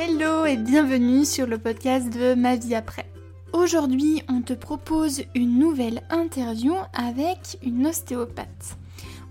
[0.00, 3.04] Hello et bienvenue sur le podcast de Ma vie après.
[3.52, 8.78] Aujourd'hui, on te propose une nouvelle interview avec une ostéopathe.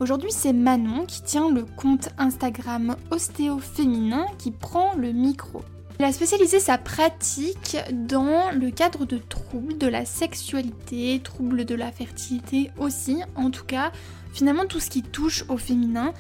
[0.02, 5.62] Aujourd'hui, c'est Manon qui tient le compte Instagram Ostéo Féminin qui prend le micro.
[6.00, 11.76] Elle a spécialisé sa pratique dans le cadre de troubles de la sexualité, troubles de
[11.76, 13.94] la fertilité aussi, en tout cas,
[14.34, 16.14] finalement tout ce qui touche au féminin.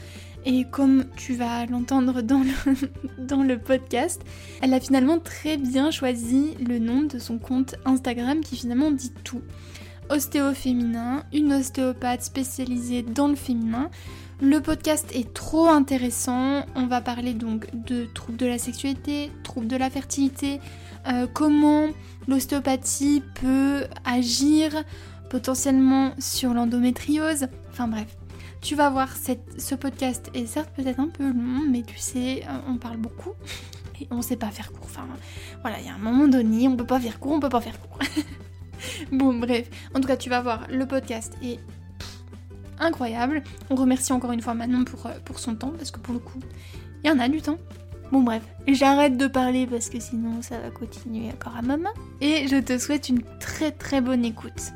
[0.50, 4.22] Et comme tu vas l'entendre dans le, dans le podcast,
[4.62, 9.12] elle a finalement très bien choisi le nom de son compte Instagram qui finalement dit
[9.26, 9.42] tout.
[10.10, 13.90] Ostéo féminin, une ostéopathe spécialisée dans le féminin.
[14.40, 16.64] Le podcast est trop intéressant.
[16.76, 20.62] On va parler donc de troubles de la sexualité, troubles de la fertilité,
[21.10, 21.88] euh, comment
[22.30, 24.72] l'ostéopathie peut agir
[25.30, 27.48] potentiellement sur l'endométriose.
[27.70, 28.16] Enfin bref,
[28.68, 32.58] tu vas voir, ce podcast est certes peut-être un peu long, mais tu sais, euh,
[32.68, 33.32] on parle beaucoup
[34.02, 34.84] et on sait pas faire court.
[34.84, 35.08] Enfin,
[35.62, 37.62] voilà, il y a un moment donné, on peut pas faire court, on peut pas
[37.62, 38.00] faire court.
[39.14, 41.62] bon, bref, en tout cas, tu vas voir, le podcast est
[42.78, 43.42] incroyable.
[43.70, 46.20] On remercie encore une fois Manon pour, euh, pour son temps, parce que pour le
[46.20, 46.40] coup,
[47.06, 47.60] il y en a du temps.
[48.12, 51.90] Bon bref, j'arrête de parler parce que sinon ça va continuer encore à maman.
[52.20, 54.74] Et je te souhaite une très très bonne écoute.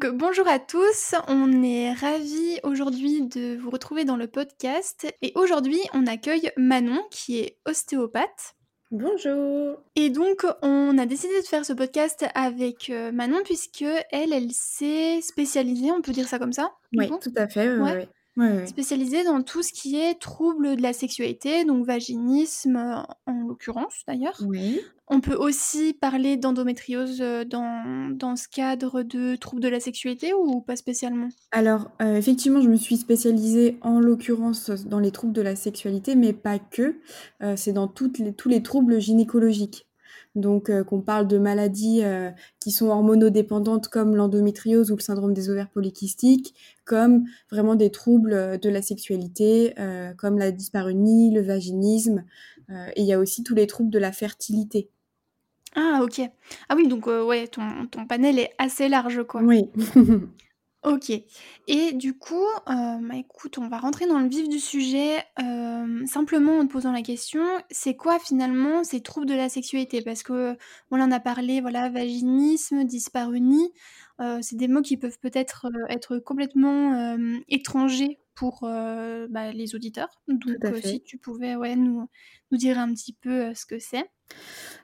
[0.00, 5.32] Donc bonjour à tous, on est ravis aujourd'hui de vous retrouver dans le podcast et
[5.34, 8.54] aujourd'hui on accueille Manon qui est ostéopathe.
[8.90, 9.76] Bonjour.
[9.96, 14.52] Et donc on a décidé de faire ce podcast avec euh, Manon puisque elle, elle
[14.52, 17.76] s'est spécialisée, on peut dire ça comme ça Oui, tout à fait.
[17.76, 18.08] ouais
[18.66, 24.02] spécialisée dans tout ce qui est troubles de la sexualité, donc vaginisme euh, en l'occurrence
[24.06, 24.40] d'ailleurs.
[24.46, 24.80] Oui.
[25.08, 30.32] On peut aussi parler d'endométriose euh, dans, dans, ce cadre de troubles de la sexualité
[30.32, 31.28] ou pas spécialement?
[31.50, 36.14] Alors, euh, effectivement, je me suis spécialisée en l'occurrence dans les troubles de la sexualité,
[36.14, 37.00] mais pas que.
[37.56, 39.89] c'est dans toutes les, tous les troubles gynécologiques.
[40.36, 42.30] Donc, euh, qu'on parle de maladies euh,
[42.60, 46.54] qui sont hormonodépendantes comme l'endométriose ou le syndrome des ovaires polykystiques,
[46.84, 49.74] comme vraiment des troubles euh, de la sexualité,
[50.18, 52.24] comme la dyspareunie, le vaginisme,
[52.94, 54.90] et il y a aussi tous les troubles de la fertilité.
[55.74, 56.20] Ah, ok.
[56.68, 59.42] Ah oui, donc ouais, ton, ton panel est assez large, quoi.
[59.42, 59.68] Oui.
[60.82, 61.12] OK
[61.66, 65.22] et du coup, euh, bah, écoute, on va rentrer dans le vif du sujet,
[66.06, 70.02] simplement en te posant la question, c'est quoi finalement ces troubles de la sexualité?
[70.02, 70.56] Parce que,
[70.90, 73.72] on en a parlé, voilà, vaginisme, dyspareunie,
[74.20, 77.16] euh, c'est des mots qui peuvent peut-être, euh, être complètement,
[77.48, 80.22] étrangers pour, bah, les auditeurs.
[80.28, 80.42] Donc,
[80.82, 82.08] si tu pouvais, ouais, nous
[82.50, 84.10] nous dire un petit peu, ce que c'est?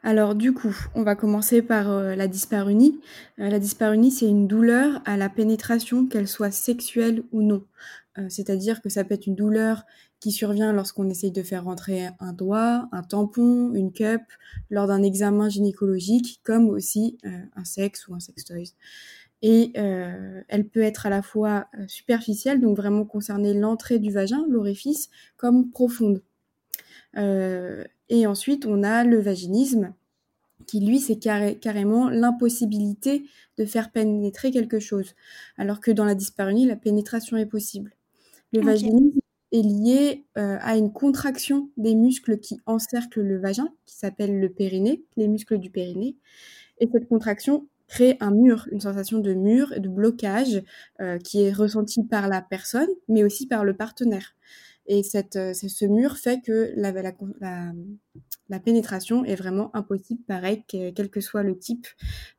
[0.02, 3.00] Alors du coup, on va commencer par euh, la dyspareunie.
[3.38, 7.64] Euh, la dyspareunie, c'est une douleur à la pénétration, qu'elle soit sexuelle ou non.
[8.18, 9.84] Euh, c'est-à-dire que ça peut être une douleur
[10.20, 14.22] qui survient lorsqu'on essaye de faire rentrer un doigt, un tampon, une cup,
[14.70, 18.72] lors d'un examen gynécologique, comme aussi un sexe ou un sextoys.
[19.42, 25.10] Et elle peut être à la fois superficielle, donc vraiment concerner l'entrée du vagin, l'orifice,
[25.36, 26.22] comme profonde.
[27.14, 29.92] Et ensuite, on a le vaginisme,
[30.66, 33.24] qui lui, c'est carrément l'impossibilité
[33.58, 35.14] de faire pénétrer quelque chose.
[35.58, 37.94] Alors que dans la dyspareunie, la pénétration est possible.
[38.52, 39.20] Le vaginisme
[39.52, 44.48] est lié euh, à une contraction des muscles qui encerclent le vagin, qui s'appelle le
[44.48, 46.16] périnée, les muscles du périnée.
[46.78, 50.62] Et cette contraction crée un mur, une sensation de mur et de blocage
[51.00, 54.34] euh, qui est ressentie par la personne, mais aussi par le partenaire.
[54.86, 56.92] Et cette, euh, ce mur fait que la,
[58.48, 61.86] la, pénétration est vraiment impossible, pareil, quel que soit le type,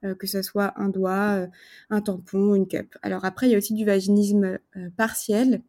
[0.06, 1.48] euh, que ce soit un doigt,
[1.90, 2.98] un tampon, une cup.
[3.02, 4.60] Alors après, il y a aussi du vaginisme
[4.96, 5.62] partiel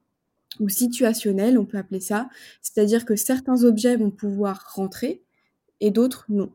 [0.61, 2.29] ou situationnel, on peut appeler ça,
[2.62, 5.23] c'est-à-dire que certains objets vont pouvoir rentrer
[5.81, 6.53] et d'autres non.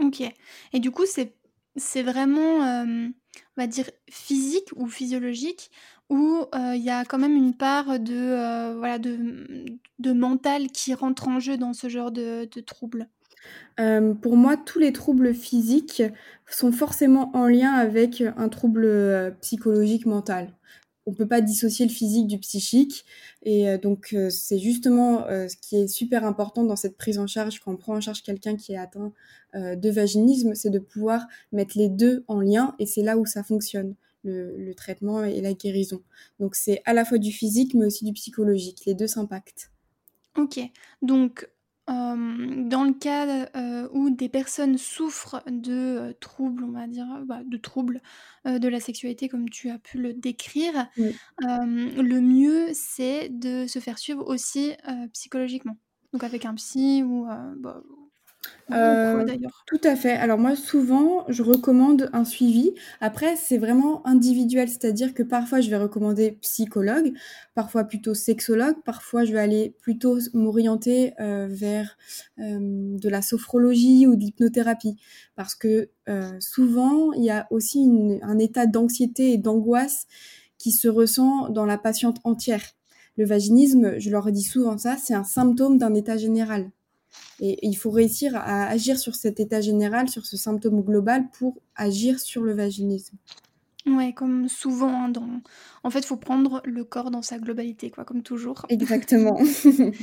[0.00, 0.22] Ok.
[0.72, 1.34] Et du coup, c'est
[1.76, 3.12] c'est vraiment, on
[3.56, 5.70] va dire, physique ou physiologique
[6.08, 9.64] où il y a quand même une part de, voilà, de,
[9.98, 13.08] de mental qui rentre en jeu dans ce genre de, de troubles
[14.22, 16.02] Pour moi, tous les troubles physiques
[16.46, 20.52] sont forcément en lien avec un trouble psychologique mental.
[21.06, 23.04] On ne peut pas dissocier le physique du psychique.
[23.42, 27.72] Et donc, c'est justement ce qui est super important dans cette prise en charge, quand
[27.72, 29.12] on prend en charge quelqu'un qui est atteint
[29.54, 33.42] de vaginisme, c'est de pouvoir mettre les deux en lien et c'est là où ça
[33.42, 33.94] fonctionne
[34.24, 36.02] le, traitement et la guérison.
[36.38, 38.82] Donc c'est à la fois du physique mais aussi du psychologique.
[38.86, 39.70] Les deux s'impactent.
[40.36, 40.60] Ok,
[41.02, 41.48] donc
[41.90, 43.48] dans le cas
[43.92, 48.00] où des personnes souffrent de troubles, on va dire, bah, de troubles
[48.44, 50.86] de la sexualité, comme tu as pu le décrire,
[51.40, 54.72] le mieux c'est de se faire suivre aussi
[55.12, 55.76] psychologiquement.
[56.12, 57.26] Donc avec un psy ou
[57.56, 57.82] bah,
[58.72, 59.24] euh,
[59.66, 60.12] tout à fait.
[60.12, 62.72] Alors moi, souvent, je recommande un suivi.
[63.00, 67.12] Après, c'est vraiment individuel, c'est-à-dire que parfois, je vais recommander psychologue,
[67.54, 71.96] parfois plutôt sexologue, parfois, je vais aller plutôt m'orienter euh, vers
[72.38, 72.58] euh,
[72.96, 74.96] de la sophrologie ou de l'hypnothérapie,
[75.36, 75.90] parce que
[76.40, 77.88] souvent, il y a aussi
[78.22, 80.08] un état d'anxiété et d'angoisse
[80.58, 82.64] qui se ressent dans la patiente entière.
[83.16, 86.70] Le vaginisme, je leur dis souvent ça, c'est un symptôme d'un état général.
[87.40, 91.56] Et il faut réussir à agir sur cet état général, sur ce symptôme global pour
[91.74, 93.16] agir sur le vaginisme.
[93.86, 95.12] Ouais, comme souvent, hein,
[95.82, 98.66] en fait, il faut prendre le corps dans sa globalité, quoi, comme toujours.
[98.68, 99.40] Exactement.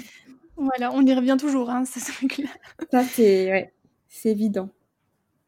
[0.58, 2.50] voilà, on y revient toujours, hein, ce truc-là.
[2.92, 3.74] Ça, c'est ouais,
[4.24, 4.70] évident.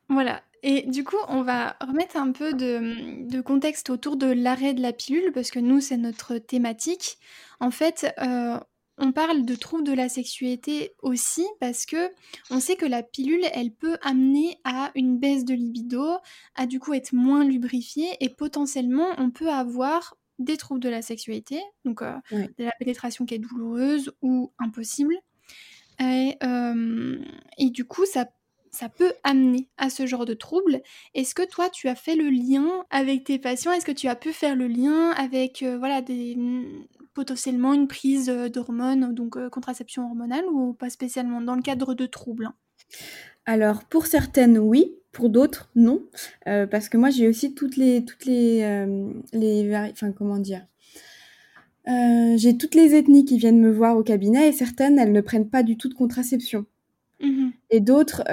[0.10, 0.44] Voilà.
[0.62, 4.82] Et du coup, on va remettre un peu de, de contexte autour de l'arrêt de
[4.82, 7.18] la pilule, parce que nous, c'est notre thématique.
[7.60, 8.60] En fait, euh,
[9.00, 12.12] on parle de troubles de la sexualité aussi parce que
[12.52, 16.18] on sait que la pilule, elle peut amener à une baisse de libido,
[16.56, 21.02] à du coup être moins lubrifiée et potentiellement on peut avoir des troubles de la
[21.02, 25.16] sexualité, donc euh, de la pénétration qui est douloureuse ou impossible.
[26.00, 27.18] Et, euh,
[27.58, 28.26] et du coup, ça
[28.72, 30.82] ça peut amener à ce genre de troubles.
[31.16, 33.72] Est-ce que toi, tu as fait le lien avec tes patients?
[33.72, 36.38] Est-ce que tu as pu faire le lien avec euh, voilà, des,
[37.14, 41.94] potentiellement une prise euh, d'hormones, donc euh, contraception hormonale, ou pas spécialement dans le cadre
[41.94, 42.56] de troubles hein?
[43.46, 44.96] Alors, pour certaines, oui.
[45.12, 46.04] Pour d'autres, non.
[46.48, 48.06] Euh, parce que moi, j'ai aussi toutes les...
[48.06, 48.86] Toutes les,
[49.34, 50.66] les enfin, comment dire?
[51.88, 55.50] J'ai toutes les ethnies qui viennent me voir au cabinet et certaines, elles ne prennent
[55.50, 56.66] pas du tout de contraception.
[57.22, 58.24] Mmh et d'autres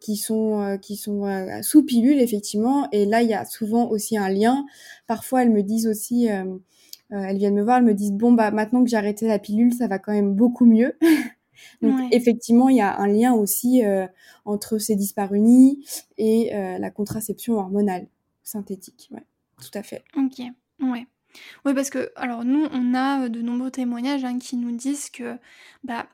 [0.00, 2.88] qui sont, qui sont sous pilule, effectivement.
[2.92, 4.64] Et là, il y a souvent aussi un lien.
[5.06, 6.44] Parfois, elles me disent aussi euh,
[7.10, 9.72] elles viennent me voir, elles me disent bon bah maintenant que j'ai arrêté la pilule,
[9.72, 10.96] ça va quand même beaucoup mieux.
[11.82, 14.06] Donc effectivement, il y a un lien aussi euh,
[14.44, 15.84] entre ces dyspareunies
[16.16, 18.06] et euh, la contraception hormonale
[18.42, 19.10] synthétique.
[19.12, 19.24] Ouais,
[19.60, 20.02] tout à fait.
[20.16, 20.40] Ok,
[20.80, 21.06] ouais.
[21.64, 25.36] Oui, parce que alors nous, on a de nombreux témoignages hein, qui nous disent que
[25.84, 26.06] bah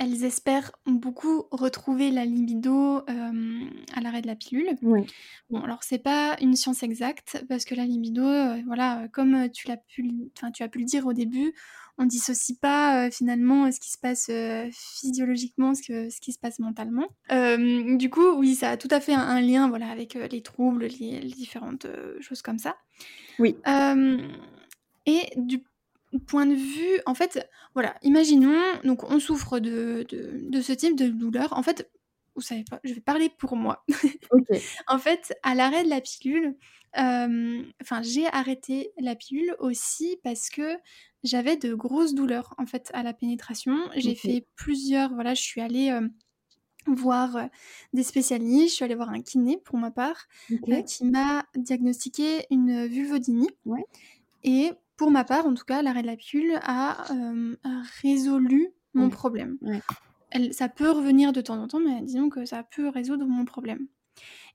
[0.00, 4.70] elles espèrent beaucoup retrouver la libido à l'arrêt de la pilule.
[4.80, 5.02] Oui.
[5.50, 8.22] Bon, alors c'est pas une science exacte parce que la libido,
[8.64, 11.52] voilà, comme tu l'as pu, enfin tu as pu le dire au début,
[11.98, 14.30] on dissocie pas finalement ce qui se passe
[14.72, 17.08] physiologiquement, ce, que, ce qui se passe mentalement.
[17.28, 21.20] du coup, oui, ça a tout à fait un, lien, voilà, avec les troubles, les,
[21.20, 21.86] les différentes
[22.20, 22.74] choses comme ça.
[23.38, 23.54] Oui.
[25.06, 25.62] et du
[26.18, 31.08] point de vue, en fait, voilà, imaginons, donc on souffre de, de, ce type de
[31.08, 31.52] douleur.
[31.56, 31.90] En fait,
[32.34, 33.84] vous savez pas, je vais parler pour moi.
[34.88, 36.56] en fait, à l'arrêt de la pilule,
[36.98, 40.76] euh, enfin, j'ai arrêté la pilule aussi parce que
[41.22, 43.76] j'avais de grosses douleurs, en fait, à la pénétration.
[43.96, 45.90] J'ai fait plusieurs, voilà, je suis allée...
[45.90, 46.08] Euh,
[46.86, 47.44] voir euh,
[47.92, 52.86] des spécialistes, je suis allée voir un kiné pour ma part, qui m'a diagnostiqué une
[52.86, 53.50] vulvodynie.
[53.66, 53.84] Ouais.
[54.42, 57.56] Et pour ma part, en tout cas, l'arrêt de la pilule a, euh,
[58.02, 59.56] résolu mon problème.
[60.28, 63.46] Elle, ça peut revenir de temps en temps, mais disons que ça peut résoudre mon
[63.46, 63.86] problème.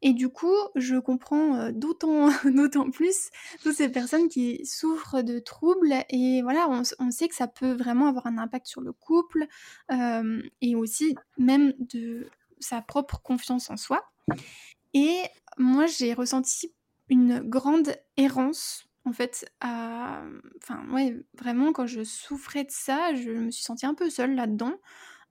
[0.04, 3.32] Et du coup, je comprends euh, d'autant, d'autant plus
[3.64, 5.96] toutes ces personnes qui souffrent de troubles.
[6.12, 9.48] Et voilà, on, sait que ça peut vraiment avoir un impact sur le couple
[9.92, 14.06] euh, et aussi même de sa propre confiance en soi.
[14.94, 15.24] Et
[15.58, 16.72] moi, j'ai ressenti
[17.10, 23.52] une grande errance en fait, enfin, ouais, vraiment, quand je souffrais de ça, je me
[23.52, 24.74] suis sentie un peu seule là-dedans,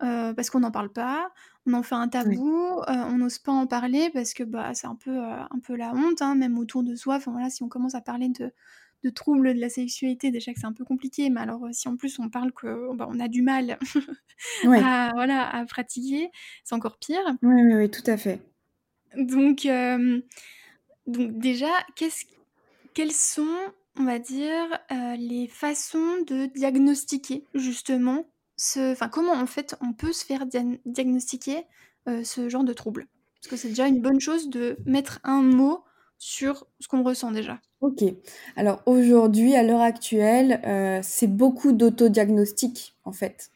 [0.03, 1.33] euh, parce qu'on n'en parle pas,
[1.67, 4.87] on en fait un tabou, euh, on n'ose pas en parler parce que bah, c'est
[4.87, 7.17] un peu, euh, un peu la honte, hein, même autour de soi.
[7.17, 8.53] Enfin voilà, si on commence à parler de,
[9.03, 11.97] de troubles de la sexualité, déjà que c'est un peu compliqué, mais alors si en
[11.97, 13.79] plus on parle que bah, on a du mal
[14.67, 16.31] à, voilà, à pratiquer,
[16.65, 17.25] c'est encore pire.
[17.43, 18.41] Oui, oui, oui, tout à fait.
[19.17, 19.69] Donc,
[21.07, 22.25] donc déjà, qu'est-ce
[22.95, 23.57] quelles sont,
[23.99, 28.25] on va dire, euh, les façons de diagnostiquer justement
[28.57, 28.93] ce...
[28.93, 31.65] Enfin, comment en fait on peut se faire diagnostiquer
[32.09, 33.07] euh, ce genre de trouble?
[33.41, 35.85] Parce que c'est déjà une bonne chose de mettre un mot
[36.19, 37.61] sur ce qu'on ressent déjà.
[37.81, 38.03] Ok.
[38.57, 43.51] Alors aujourd'hui, à l'heure actuelle, euh, c'est beaucoup d'autodiagnostic en fait.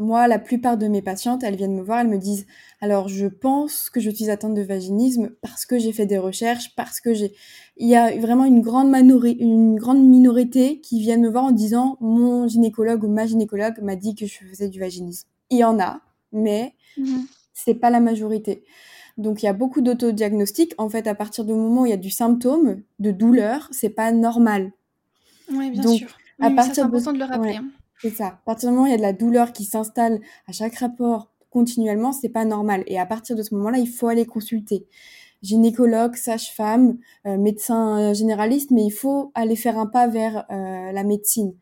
[0.00, 2.46] Moi, la plupart de mes patientes, elles viennent me voir, elles me disent
[2.80, 6.74] alors je pense que je suis atteinte de vaginisme parce que j'ai fait des recherches,
[6.74, 7.34] parce que j'ai
[7.76, 11.98] il y a vraiment une grande une grande minorité qui viennent me voir en disant
[12.00, 15.28] mon gynécologue ou ma gynécologue m'a dit que je faisais du vaginisme.
[15.50, 16.00] Il y en a,
[16.32, 17.18] mais mmh
[17.52, 18.64] c'est pas la majorité.
[19.18, 20.72] Donc il y a beaucoup d'autodiagnostics.
[20.78, 23.90] En fait, à partir du moment où il y a du symptôme de douleur, c'est
[23.90, 24.72] pas normal.
[25.52, 26.08] Oui, bien sûr.
[26.40, 27.56] à partir c'est important de, le rappeler.
[27.56, 27.68] Hein.
[28.02, 28.26] C'est ça.
[28.26, 30.76] À partir du moment où il y a de la douleur qui s'installe à chaque
[30.76, 32.82] rapport continuellement, c'est pas normal.
[32.86, 34.86] Et à partir de ce moment-là, il faut aller consulter
[35.42, 40.92] gynécologue, sage-femme, euh, médecin euh, généraliste, mais il faut aller faire un pas vers euh,
[40.92, 41.54] la médecine.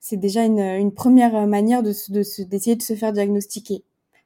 [0.00, 3.84] C'est déjà une, première manière d'essayer de, de, de se faire diagnostiquer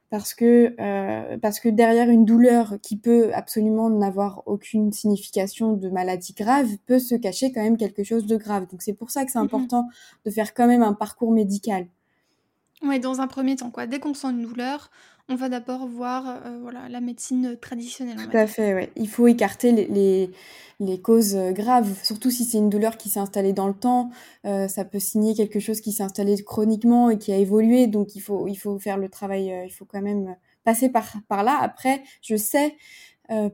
[0.09, 5.89] parce que euh, parce que derrière une douleur qui peut absolument n'avoir aucune signification de
[5.89, 8.67] maladie grave peut se cacher quand même quelque chose de grave.
[8.71, 9.89] Donc c'est pour ça que c'est mmh important
[10.25, 11.87] de faire quand même un parcours médical.
[12.83, 13.87] Ouais, dans un premier temps quoi.
[13.87, 14.91] Dès qu'on sent une douleur,
[15.29, 18.17] on va d'abord voir euh, voilà la médecine traditionnelle.
[18.17, 18.91] Tout à fait, ouais.
[18.95, 20.31] Il faut écarter les, les,
[20.79, 24.09] les causes euh, graves, surtout si c'est une douleur qui s'est installée dans le temps.
[24.45, 27.87] Euh, ça peut signer quelque chose qui s'est installé chroniquement et qui a évolué.
[27.87, 31.11] Donc il faut, il faut faire le travail, euh, il faut quand même passer par,
[31.27, 31.57] par là.
[31.61, 32.75] Après, je sais,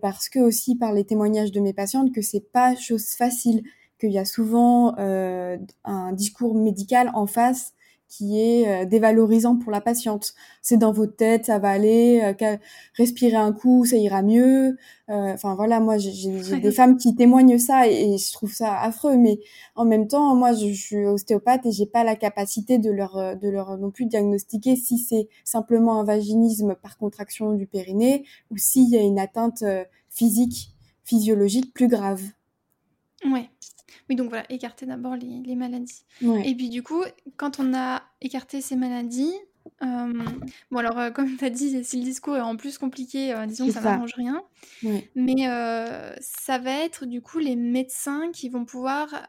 [0.02, 3.64] parce que aussi par les témoignages de mes patientes, que c'est pas chose facile,
[4.00, 7.74] qu'il y a souvent un discours médical en face
[8.08, 10.34] qui est euh, dévalorisant pour la patiente.
[10.62, 12.58] C'est dans votre tête, ça va aller, euh,
[12.96, 14.78] respirer un coup, ça ira mieux.
[15.10, 19.18] Euh, enfin voilà, moi j'ai des femmes qui témoignent ça et, je trouve ça affreux,
[19.18, 19.40] mais
[19.76, 23.50] en même temps, moi je, suis ostéopathe et j'ai pas la capacité de leur de
[23.50, 28.90] leur non plus diagnostiquer si c'est simplement un vaginisme par contraction du périnée ou s'il
[28.90, 29.64] y a une atteinte
[30.10, 30.70] physique,
[31.04, 32.22] physiologique plus grave.
[33.26, 33.50] Ouais.
[34.10, 36.04] Oui, donc voilà, écarter d'abord les, maladies.
[36.22, 37.04] Et puis du coup,
[37.38, 39.34] quand on a écarté ces maladies,
[39.82, 40.14] euh,
[40.72, 43.46] bon alors euh, comme tu as dit, si le discours est en plus compliqué, euh,
[43.46, 44.44] disons que ça n'arrange rien.
[45.16, 45.46] Mais
[46.20, 49.28] ça va être du coup les médecins qui vont pouvoir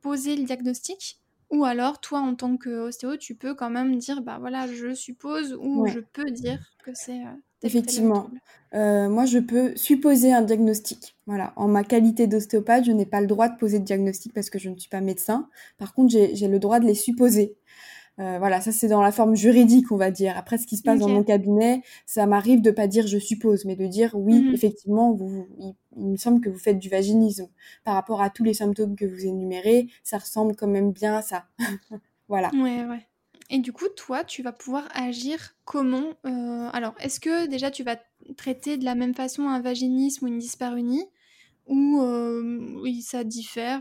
[0.00, 1.18] poser le diagnostic.
[1.50, 5.52] Ou alors, toi, en tant qu'ostéo, tu peux quand même dire, bah voilà, je suppose
[5.58, 7.22] ou je peux dire que c'est
[7.62, 8.30] Effectivement.
[8.74, 11.16] Euh, moi, je peux supposer un diagnostic.
[11.26, 11.52] Voilà.
[11.56, 14.58] En ma qualité d'ostéopathe, je n'ai pas le droit de poser de diagnostic parce que
[14.58, 15.48] je ne suis pas médecin.
[15.78, 17.56] Par contre, j'ai le droit de les supposer.
[18.18, 20.36] Euh, voilà, ça c'est dans la forme juridique, on va dire.
[20.36, 23.64] Après, ce qui se passe dans mon cabinet, ça m'arrive de pas dire je suppose,
[23.64, 25.46] mais de dire oui, mmh effectivement, vous,
[25.96, 27.48] il, me semble que vous faites du vaginisme.
[27.82, 31.22] Par rapport à tous les symptômes que vous énumérez, ça ressemble quand même bien à
[31.22, 31.44] ça.
[32.28, 32.50] voilà.
[32.52, 33.06] Ouais, ouais.
[33.50, 37.82] Et du coup, toi, tu vas pouvoir agir comment euh, Alors, est-ce que déjà tu
[37.82, 37.96] vas
[38.36, 41.04] traiter de la même façon un vaginisme ou une dysparunie
[41.66, 43.80] Ou euh, ça diffère?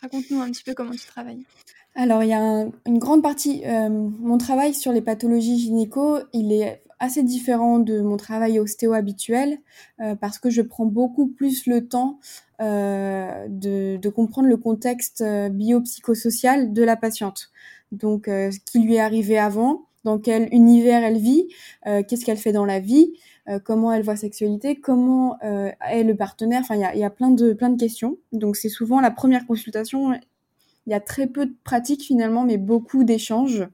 [0.00, 1.44] Raconte-nous un petit peu comment tu travailles.
[1.94, 3.62] Alors, il y a une grande partie.
[3.66, 8.94] Euh, mon travail sur les pathologies gynéco, il est assez différent de mon travail ostéo
[8.94, 9.58] habituel
[10.20, 12.20] parce que je prends beaucoup plus le temps
[12.60, 17.50] de, de, comprendre le contexte biopsychosocial de la patiente
[17.92, 21.46] donc euh, ce qui lui est arrivé avant, dans quel univers elle vit,
[21.86, 23.12] euh, qu'est-ce qu'elle fait dans la vie,
[23.48, 26.62] euh, comment elle voit sexualité, comment est le partenaire.
[26.62, 28.18] Enfin, il y a, y a, plein de plein de questions.
[28.32, 30.12] Donc c'est souvent la première consultation.
[30.86, 33.68] Il y a très peu de pratiques finalement, mais beaucoup d'échanges.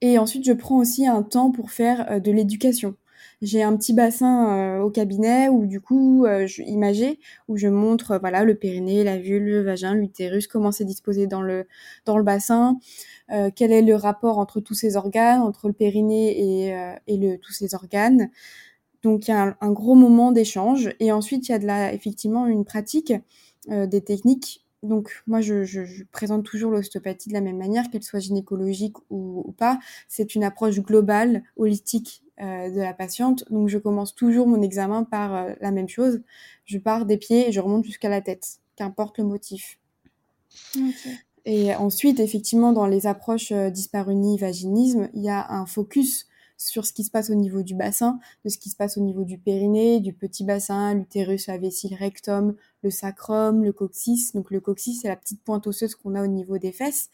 [0.00, 2.94] Et ensuite, je prends aussi un temps pour faire de l'éducation.
[3.42, 7.68] J'ai un petit bassin euh, au cabinet où du coup, euh, je, imagé, où je
[7.68, 11.66] montre euh, voilà le périnée, la vulve, le vagin, l'utérus, comment c'est disposé dans le
[12.06, 12.78] dans le bassin,
[13.56, 17.52] quel est le rapport entre tous ces organes, entre le périnée et, et le, tous
[17.52, 18.30] ces organes.
[19.02, 21.66] Donc il y a un, un gros moment d'échange et ensuite il y a de
[21.66, 23.12] la effectivement une pratique
[23.68, 28.02] des techniques donc moi, je, je, je présente toujours l'ostéopathie de la même manière, qu'elle
[28.02, 29.78] soit gynécologique ou, ou pas.
[30.08, 33.44] C'est une approche globale, holistique euh, de la patiente.
[33.50, 36.20] Donc je commence toujours mon examen par euh, la même chose.
[36.64, 39.78] Je pars des pieds et je remonte jusqu'à la tête, qu'importe le motif.
[41.44, 46.86] Et ensuite, effectivement, dans les approches euh, dyspareunie, vaginisme, il y a un focus sur
[46.86, 49.24] ce qui se passe au niveau du bassin, de ce qui se passe au niveau
[49.24, 54.32] du périnée, du petit bassin, l'utérus, la vessie, le rectum, le sacrum, le coccyx.
[54.32, 57.10] Donc le coccyx, c'est la petite pointe osseuse qu'on a au niveau des fesses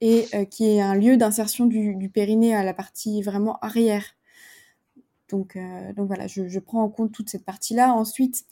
[0.00, 4.04] et euh, qui est un lieu d'insertion du, du, périnée à la partie vraiment arrière.
[5.28, 7.92] Donc, euh, donc voilà, je, prends en compte toute cette partie-là.
[7.92, 8.44] Ensuite,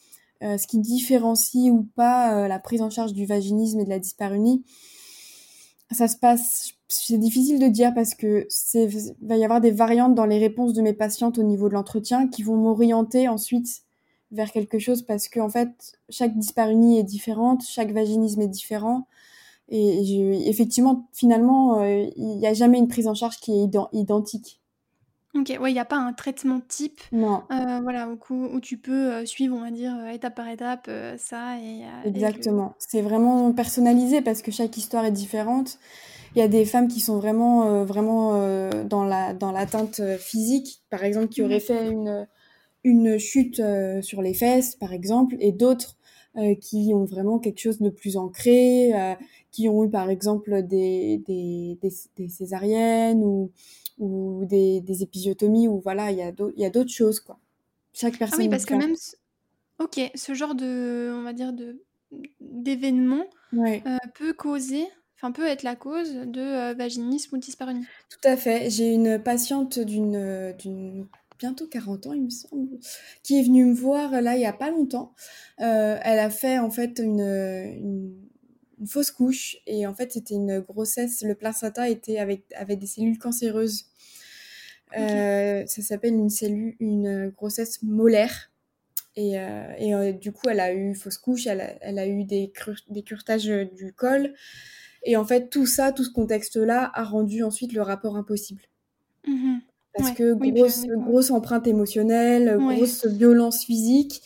[0.43, 3.99] euh, ce qui différencie ou pas la prise en charge du vaginisme et de la
[3.99, 4.63] dyspareunie,
[5.91, 8.89] ça se passe, c'est difficile de dire parce que c'est
[9.23, 12.29] va y avoir des variantes dans les réponses de mes patientes au niveau de l'entretien
[12.29, 13.83] qui vont m'orienter ensuite
[14.31, 15.71] vers quelque chose parce que en fait
[16.11, 19.07] chaque dyspareunie est différente, chaque vaginisme est différent
[19.71, 24.61] et, effectivement finalement euh, il n'y a jamais une prise en charge qui est identique.
[25.41, 27.01] Ok, ouais, il n'y a pas un traitement type.
[27.13, 27.43] Non.
[27.51, 31.59] Euh, voilà, où, où, tu peux euh, suivre, on va dire, étape par étape, ça
[31.59, 31.83] et.
[32.05, 32.75] Exactement.
[32.79, 35.79] C'est vraiment personnalisé parce que chaque histoire est différente.
[36.37, 38.33] Il y a des femmes qui sont vraiment, vraiment
[38.85, 42.27] dans la dans l'atteinte physique, par exemple, qui auraient fait une
[42.85, 43.63] une chute
[44.03, 45.97] sur les fesses, par exemple, et d'autres
[46.61, 48.93] qui ont vraiment quelque chose de plus ancré,
[49.51, 51.79] qui ont eu par exemple des, des,
[52.17, 53.51] des, césariennes ou,
[53.99, 57.39] ou des, des épisiotomies, ou voilà, il y a d'autres choses, quoi.
[57.93, 58.41] Chaque personne.
[58.41, 58.95] Ah oui, parce que même,
[59.79, 61.83] ok, ce genre de, on va dire, de
[62.41, 63.27] d'événement
[64.15, 64.87] peut causer,
[65.17, 67.85] enfin peut être la cause de vaginisme ou dyspareunie.
[68.09, 68.71] Tout à fait.
[68.71, 71.07] J'ai une patiente d'une d'une
[71.39, 72.79] bientôt 40 ans, il me semble,
[73.23, 75.15] qui est venue me voir là il y a pas longtemps.
[75.61, 78.28] Euh, elle a fait en fait une, une,
[78.87, 81.23] fausse couche et en fait c'était une grossesse.
[81.23, 83.87] Le placenta était avec, avec des cellules cancéreuses.
[84.99, 88.51] Euh, ça s'appelle une cellule, une grossesse molaire.
[89.17, 92.25] Et, euh, et du coup, elle a eu fausse couche, elle a, elle a eu
[92.25, 92.53] des,
[92.89, 94.33] des curetages du col.
[95.03, 98.63] Et en fait, tout ça, tout ce contexte-là a rendu ensuite le rapport impossible.
[99.27, 99.59] Mmh
[99.99, 104.23] parce que grosse, grosse empreinte émotionnelle, grosse violence physique.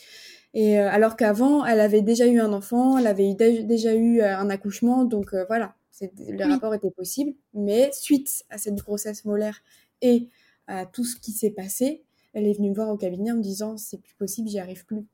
[0.53, 4.37] Et euh, alors qu'avant, elle avait déjà eu un enfant, elle avait déjà eu euh,
[4.37, 7.33] un accouchement, donc euh, voilà, le rapport était possible.
[7.53, 9.61] Mais suite à cette grossesse molaire
[10.01, 10.29] et
[10.67, 13.41] à tout ce qui s'est passé, elle est venue me voir au cabinet en me
[13.41, 15.05] disant c'est plus possible, j'y arrive plus.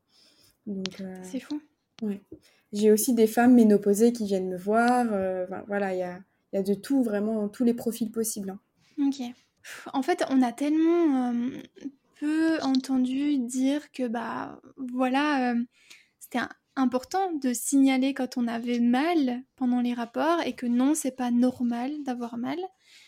[1.24, 1.62] c'est fou.
[2.02, 2.22] Ouais.
[2.72, 5.06] J'ai aussi des femmes ménopausées qui viennent me voir.
[5.68, 6.20] voilà, il y a,
[6.54, 8.52] y a, de tout, vraiment, tous les profils possibles.
[8.52, 8.60] Hein.
[9.08, 9.22] Ok.
[9.94, 11.34] En fait, on a tellement
[12.20, 15.56] peu entendu dire que bah voilà,
[16.20, 16.40] c'était
[16.76, 21.32] important de signaler quand on avait mal pendant les rapports et que non, c'est pas
[21.32, 22.58] normal d'avoir mal.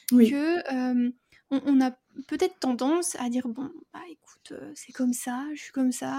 [0.09, 1.11] Que
[1.53, 1.91] on, a
[2.27, 6.17] peut-être tendance à dire bon, bah écoute, c'est comme ça, je suis comme ça.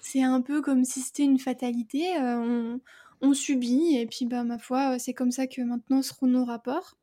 [0.00, 2.14] C'est un peu comme si c'était une fatalité.
[2.18, 2.80] on,
[3.22, 6.96] on subit et puis bah ma foi, c'est comme ça que maintenant seront nos rapports.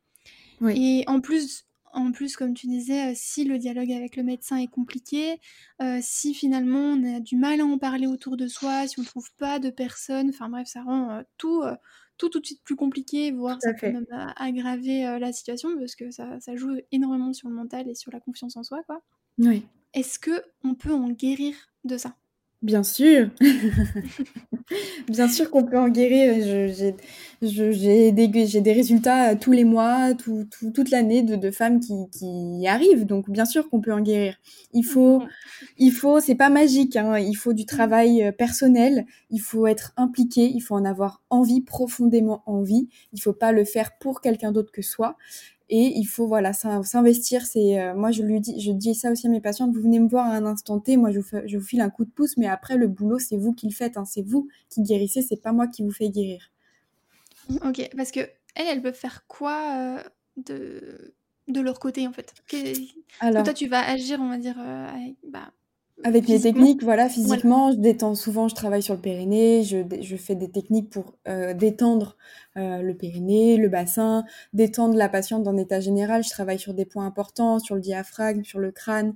[0.67, 4.57] Et en plus, en plus, comme tu disais, euh, si le dialogue avec le médecin
[4.57, 5.39] est compliqué,
[5.81, 9.03] euh, si finalement on a du mal à en parler autour de soi, si on
[9.03, 11.63] ne trouve pas de personne, enfin bref, ça rend euh, tout,
[12.17, 16.11] tout tout de suite plus compliqué, voire ça peut même aggraver la situation parce que
[16.11, 19.01] ça, ça, joue énormément sur le mental et sur la confiance en soi, quoi.
[19.37, 19.65] Oui.
[19.93, 22.15] Est-ce que on peut en guérir de ça?
[22.61, 23.29] Bien sûr,
[25.07, 26.33] bien sûr qu'on peut en guérir.
[27.41, 32.67] J'ai des, des, résultats tous les mois, tout, toute l'année de, de, femmes qui, qui,
[32.67, 33.05] arrivent.
[33.05, 34.35] Donc bien sûr qu'on peut en guérir.
[34.73, 35.23] Il faut,
[35.77, 36.97] il faut, c'est pas magique.
[36.97, 39.05] Hein, il faut du travail euh, personnel.
[39.29, 40.51] Il faut être impliqué.
[40.53, 42.89] Il faut en avoir envie, profondément envie.
[43.13, 45.15] Il faut pas le faire pour quelqu'un d'autre que soi.
[45.71, 47.45] Et il faut voilà s'investir.
[47.45, 49.73] C'est euh, moi je lui dis, je dis ça aussi à mes patientes.
[49.73, 51.89] Vous venez me voir à un instant T, moi je vous, je vous file un
[51.89, 53.95] coup de pouce, mais après le boulot c'est vous qui le faites.
[53.97, 54.05] Hein.
[54.05, 56.51] c'est vous qui guérissez, c'est pas moi qui vous fais guérir.
[57.65, 58.21] Ok, parce que
[58.55, 60.03] elle, elle peut faire quoi euh,
[60.37, 61.13] de
[61.47, 62.33] de leur côté en fait?
[63.19, 64.87] Alors, toi tu vas agir, on va dire, euh,
[65.27, 65.51] bah,
[66.03, 70.15] avec les techniques, voilà, physiquement, je détends souvent, je travaille sur le périnée, je, je
[70.15, 72.15] fais des techniques pour euh, détendre
[72.55, 76.23] euh, le périnée, le bassin, détendre la patiente en état général.
[76.23, 79.15] Je travaille sur des points importants, sur le diaphragme, sur le crâne.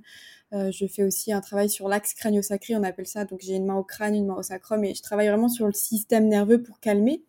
[0.52, 3.24] Euh, je fais aussi un travail sur l'axe crânio-sacré, on appelle ça.
[3.24, 5.66] Donc j'ai une main au crâne, une main au sacrum, et je travaille vraiment sur
[5.66, 7.22] le système nerveux pour calmer.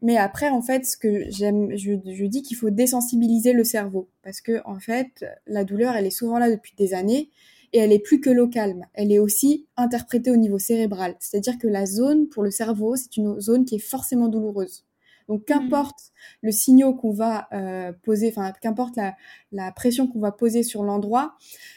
[0.00, 4.08] Mais après, en fait, ce que j'aime, je, je dis qu'il faut désensibiliser le cerveau
[4.22, 7.28] parce que en fait, la douleur, elle est souvent là depuis des années
[7.72, 11.16] et elle est plus que locale, elle est aussi interprétée au niveau cérébral.
[11.18, 14.84] C'est-à-dire que la zone pour le cerveau, c'est une zone qui est forcément douloureuse.
[15.28, 19.16] Donc qu'importe le signal qu'on va euh, poser, enfin qu'importe la,
[19.50, 21.34] la, pression qu'on va poser sur l'endroit,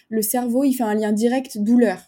[0.10, 2.00] le cerveau il fait un lien direct douleur.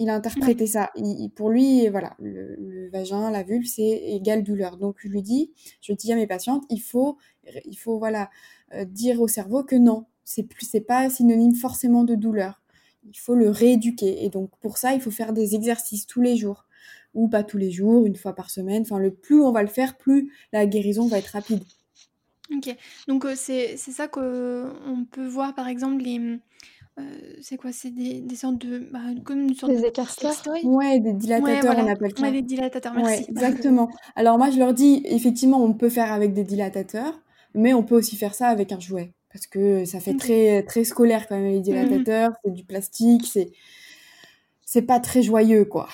[0.00, 0.90] Il a interprété ça.
[1.36, 4.76] pour lui, voilà, le, vagin, la vulve, c'est égal douleur.
[4.76, 7.16] Donc je lui dis, je dis à mes patientes, il faut,
[7.64, 8.28] il faut voilà
[8.72, 12.63] euh, dire au cerveau que non, c'est plus, c'est pas synonyme forcément de douleur
[13.06, 14.24] il faut le rééduquer.
[14.24, 16.66] Et donc pour ça, il faut faire des exercices tous les jours
[17.14, 18.82] ou pas tous les jours, une fois par semaine.
[18.82, 21.62] Enfin, le plus on va le faire, plus la guérison va être rapide.
[22.52, 22.76] Ok,
[23.08, 26.38] donc euh, c'est ça qu'on peut voir par exemple les...
[27.00, 27.02] Euh,
[27.40, 27.72] c'est quoi?
[27.72, 28.86] C'est des, des, sortes de...
[28.92, 32.22] Bah, comme une sorte des écarteurs Ouais, des dilatateurs on appelle ça.
[32.22, 33.24] Ouais, des dilatateurs, merci.
[33.28, 33.90] exactement.
[34.14, 37.20] Alors moi je leur dis, effectivement on peut faire avec des dilatateurs,
[37.54, 40.84] mais on peut aussi faire ça avec un jouet parce que ça fait très très
[40.84, 43.50] scolaire quand même les dilatateurs, mmh c'est du plastique, c'est
[44.64, 45.88] c'est pas très joyeux quoi.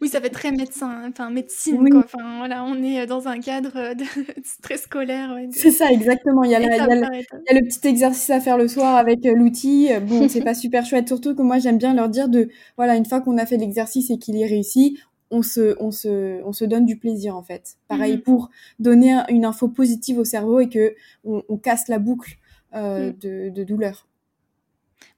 [0.00, 2.00] Oui, ça fait très médecin, enfin médecine quoi.
[2.04, 4.04] Enfin voilà, on est dans un cadre de...
[4.62, 5.36] très scolaire.
[5.50, 6.42] C'est ça exactement.
[6.44, 9.90] Il y, a le, petit exercice à faire le soir avec euh, l'outil.
[10.06, 13.04] Bon, c'est pas super chouette, surtout que moi j'aime bien leur dire de voilà une
[13.04, 14.98] fois qu'on a fait l'exercice et qu'il est réussi,
[15.32, 17.76] on se, on se, on se donne du plaisir en fait.
[17.88, 18.22] Pareil mhm.
[18.22, 22.36] pour donner une info positive au cerveau et que on, casse la boucle
[22.74, 23.18] euh, mm.
[23.18, 24.06] de, de, douleur.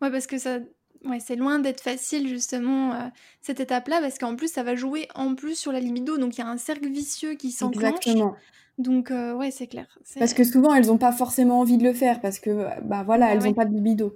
[0.01, 0.61] Ouais, parce que ça,
[1.05, 3.09] ouais, c'est loin d'être facile justement euh,
[3.43, 6.41] cette étape-là, parce qu'en plus ça va jouer en plus sur la libido, donc il
[6.41, 7.85] y a un cercle vicieux qui s'enclenche.
[7.85, 8.35] Exactement.
[8.79, 9.99] Donc euh, ouais, c'est clair.
[10.19, 13.27] Parce que souvent elles n'ont pas forcément envie de le faire, parce que bah voilà,
[13.27, 14.15] bah elles n'ont pas de libido.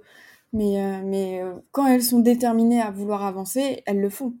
[0.51, 4.33] Mais, mais quand elles sont déterminées à vouloir avancer, elles le font.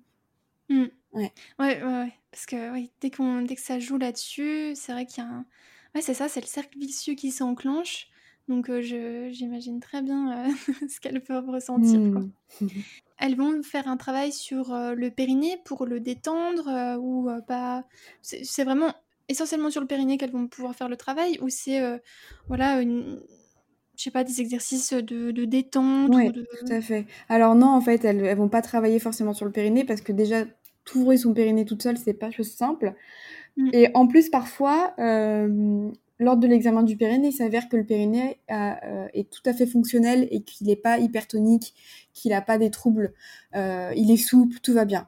[0.69, 0.85] Mm.
[1.13, 1.31] Ouais.
[1.59, 2.55] Ouais, ouais, Parce que
[3.01, 5.45] dès, qu'on, dès que ça joue là-dessus, c'est vrai qu'il y a un.
[5.95, 8.07] Ouais, c'est ça, c'est le cercle vicieux qui s'enclenche.
[8.47, 10.51] Donc euh, je, j'imagine très bien euh,
[10.89, 11.99] ce qu'elles peuvent ressentir.
[12.11, 12.21] Quoi.
[12.61, 12.67] Hmm.
[13.19, 17.83] Elles vont faire un travail sur euh, le périnée pour le détendre ou pas.
[18.21, 18.93] C'est, vraiment
[19.27, 21.81] essentiellement sur le périnée qu'elles vont pouvoir faire le travail ou c'est
[22.47, 23.21] voilà une
[23.97, 27.05] je sais pas, des exercices de, de détente Oui, tout à fait.
[27.27, 30.13] Alors non, en fait, elles, elles vont pas travailler forcément sur le périnée parce que
[30.13, 30.45] déjà,
[30.89, 32.95] trouver son périnée toute seule, c'est pas chose simple.
[33.57, 33.69] Mm.
[33.73, 38.39] Et en plus, parfois, euh, lors de l'examen du périnée, il s'avère que le périnée
[38.51, 41.75] euh, est tout à fait fonctionnel et qu'il n'est pas hypertonique,
[42.13, 43.13] qu'il n'a pas des troubles,
[43.55, 45.07] euh, il est souple, tout va bien.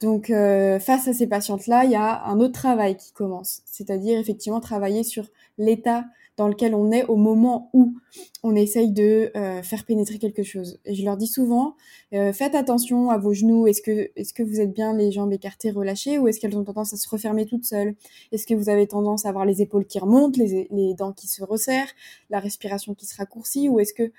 [0.00, 4.60] Donc, face à ces patientes-là, il y a un autre travail qui commence, c'est-à-dire effectivement
[4.60, 6.04] travailler sur l'état
[6.36, 7.94] dans lequel on est au moment où
[8.42, 10.78] on essaye de euh, faire pénétrer quelque chose.
[10.84, 11.76] Et je leur dis souvent,
[12.12, 13.66] euh, faites attention à vos genoux.
[13.66, 16.64] Est-ce que, est-ce que vous êtes bien les jambes écartées, relâchées, ou est-ce qu'elles ont
[16.64, 17.94] tendance à se refermer toutes seules?
[18.32, 21.28] Est-ce que vous avez tendance à avoir les épaules qui remontent, les, les dents qui
[21.28, 21.92] se resserrent,
[22.30, 24.10] la respiration qui se raccourcit, ou est-ce que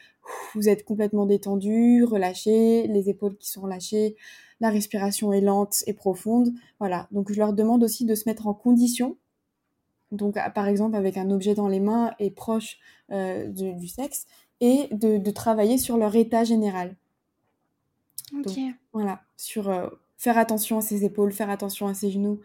[0.56, 4.16] vous êtes complètement détendu, relâché, les épaules qui sont relâchées,
[4.62, 6.54] la respiration est lente et profonde?
[6.80, 7.08] Voilà.
[7.12, 9.18] Donc je leur demande aussi de se mettre en condition
[10.12, 12.78] donc par exemple avec un objet dans les mains et proche
[13.12, 14.26] euh, du, sexe,
[14.62, 16.96] et de, travailler sur leur état général.
[18.34, 18.58] Ok.
[18.94, 19.88] voilà, sur euh,
[20.18, 22.40] faire attention à ses épaules, faire attention à ses genoux,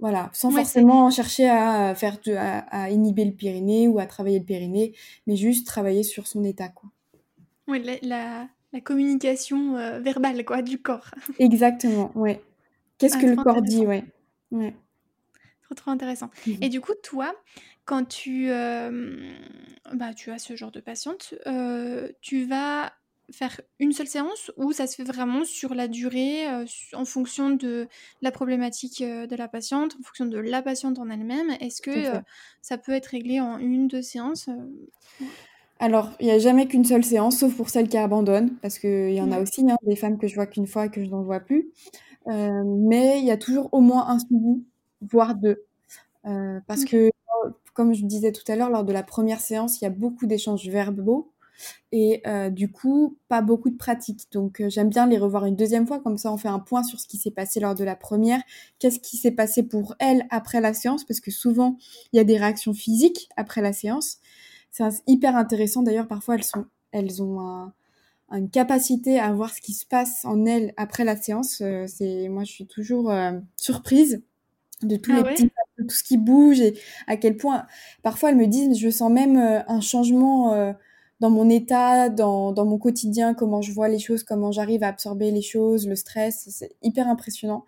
[0.00, 4.94] voilà, sans forcément chercher à faire à, inhiber le périnée ou à travailler le périnée,
[5.26, 6.90] mais juste travailler sur son état, quoi.
[7.66, 8.48] Oui, la,
[8.84, 11.10] communication euh, verbale, quoi, du corps.
[11.38, 12.40] Exactement, ouais.
[12.98, 14.04] Qu'est-ce ah, que le corps dit, ouais.
[14.52, 14.74] ouais.
[15.76, 16.30] Trop, intéressant.
[16.46, 17.34] Mmh Et du coup, toi,
[17.84, 21.34] quand tu, bah, tu as ce genre de patiente,
[22.20, 22.92] tu vas
[23.30, 26.46] faire une seule séance ou ça se fait vraiment sur la durée,
[26.94, 27.86] en fonction de
[28.22, 31.50] la problématique de la patiente, en fonction de la patiente en elle-même?
[31.60, 32.20] Est-ce que
[32.62, 34.48] ça peut être réglé en une, deux séances
[35.80, 39.12] alors, il n'y a jamais qu'une seule séance, sauf pour celles qui abandonnent, parce qu'il
[39.12, 41.08] y en a aussi hein, des femmes que je vois qu'une fois et que je
[41.08, 41.70] n'en vois plus.
[42.26, 44.64] mais il y a toujours au moins un suivi
[45.00, 45.64] voire deux.
[46.26, 47.10] Euh, parce que,
[47.74, 50.26] comme je disais tout à l'heure, lors de la première séance, il y a beaucoup
[50.26, 51.32] d'échanges verbaux
[51.90, 54.28] et euh, du coup, pas beaucoup de pratiques.
[54.32, 56.82] Donc, euh, j'aime bien les revoir une deuxième fois, comme ça on fait un point
[56.84, 58.40] sur ce qui s'est passé lors de la première,
[58.78, 61.76] qu'est-ce qui s'est passé pour elle après la séance, parce que souvent,
[62.12, 64.18] il y a des réactions physiques après la séance.
[64.70, 67.72] C'est hyper intéressant, d'ailleurs, parfois elles, sont, elles ont
[68.30, 71.62] une capacité à voir ce qui se passe en elles après la séance.
[71.86, 73.12] c'est moi, je suis toujours
[73.56, 74.22] surprise
[74.82, 76.74] de tous ah les petits tout ce qui bouge et
[77.06, 77.66] à quel point
[78.02, 80.72] parfois elles me disent je sens même euh, un changement euh,
[81.20, 84.88] dans mon état, dans, dans, mon quotidien, comment je vois les choses, comment j'arrive à
[84.88, 87.64] absorber les choses, le stress, c'est hyper impressionnant.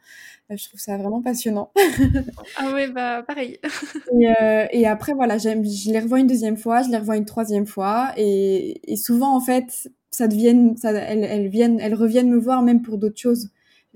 [0.51, 1.73] Euh, je trouve ça vraiment passionnant.
[2.57, 3.59] ah ouais, bah pareil.
[4.21, 4.29] et,
[4.71, 7.67] et, après, voilà, j'aime, je les revois une deuxième fois, je les revois une troisième
[7.67, 12.39] fois, et, et souvent, en fait, ça devienne, ça, elles, elles, viennent, elles reviennent me
[12.39, 13.51] voir même pour d'autres choses.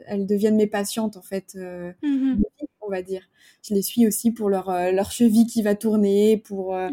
[0.07, 1.57] Elles deviennent mes patientes, en fait.
[2.03, 2.41] Mmh
[2.87, 3.23] on va dire.
[3.63, 6.89] Je les suis aussi pour leur, euh, leur cheville qui va tourner, pour, euh,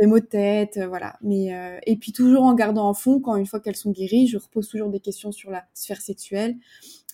[0.00, 1.16] des maux de tête, euh, voilà.
[1.20, 1.50] Mais,
[1.86, 4.68] et puis toujours en gardant en fond, quand une fois qu'elles sont guéries, je repose
[4.68, 6.56] toujours des questions sur la sphère sexuelle.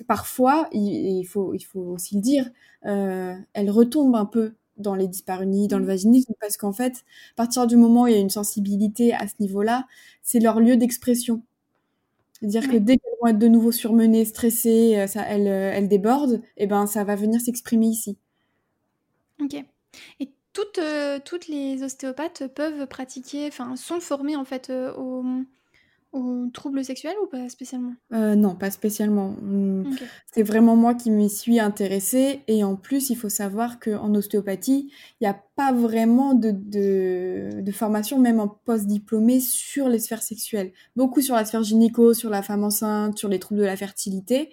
[0.06, 2.50] Parfois, il, faut, il faut aussi le dire,
[2.82, 5.88] elles retombent un peu dans les dyspareunies, dans le mmh.
[5.88, 9.26] vaginisme, parce qu'en fait, à partir du moment où il y a une sensibilité à
[9.26, 9.86] ce niveau-là,
[10.22, 11.42] c'est leur lieu d'expression.
[12.38, 15.88] C'est-à-dire que dès qu'elles vont être de nouveau surmenées, stressées, euh, ça, elles, euh, elles
[15.88, 18.18] débordent, et eh ben ça va venir s'exprimer ici.
[19.40, 19.54] Ok.
[20.20, 25.24] Et toutes, euh, toutes les ostéopathes peuvent pratiquer, enfin, sont formées en fait au,
[26.16, 27.94] aux troubles sexuels ou pas spécialement?
[28.12, 29.34] Euh, Non, pas spécialement.
[29.42, 29.84] Hum,
[30.32, 32.40] c'est vraiment moi qui m'y suis intéressée.
[32.48, 37.72] Et en plus, il faut savoir qu'en ostéopathie, il n'y a pas vraiment de, de,
[37.72, 40.72] formation, même en post-diplômé, sur les sphères sexuelles.
[40.96, 44.50] Beaucoup sur la sphère gynéco, sur la femme enceinte, sur les troubles de la fertilité,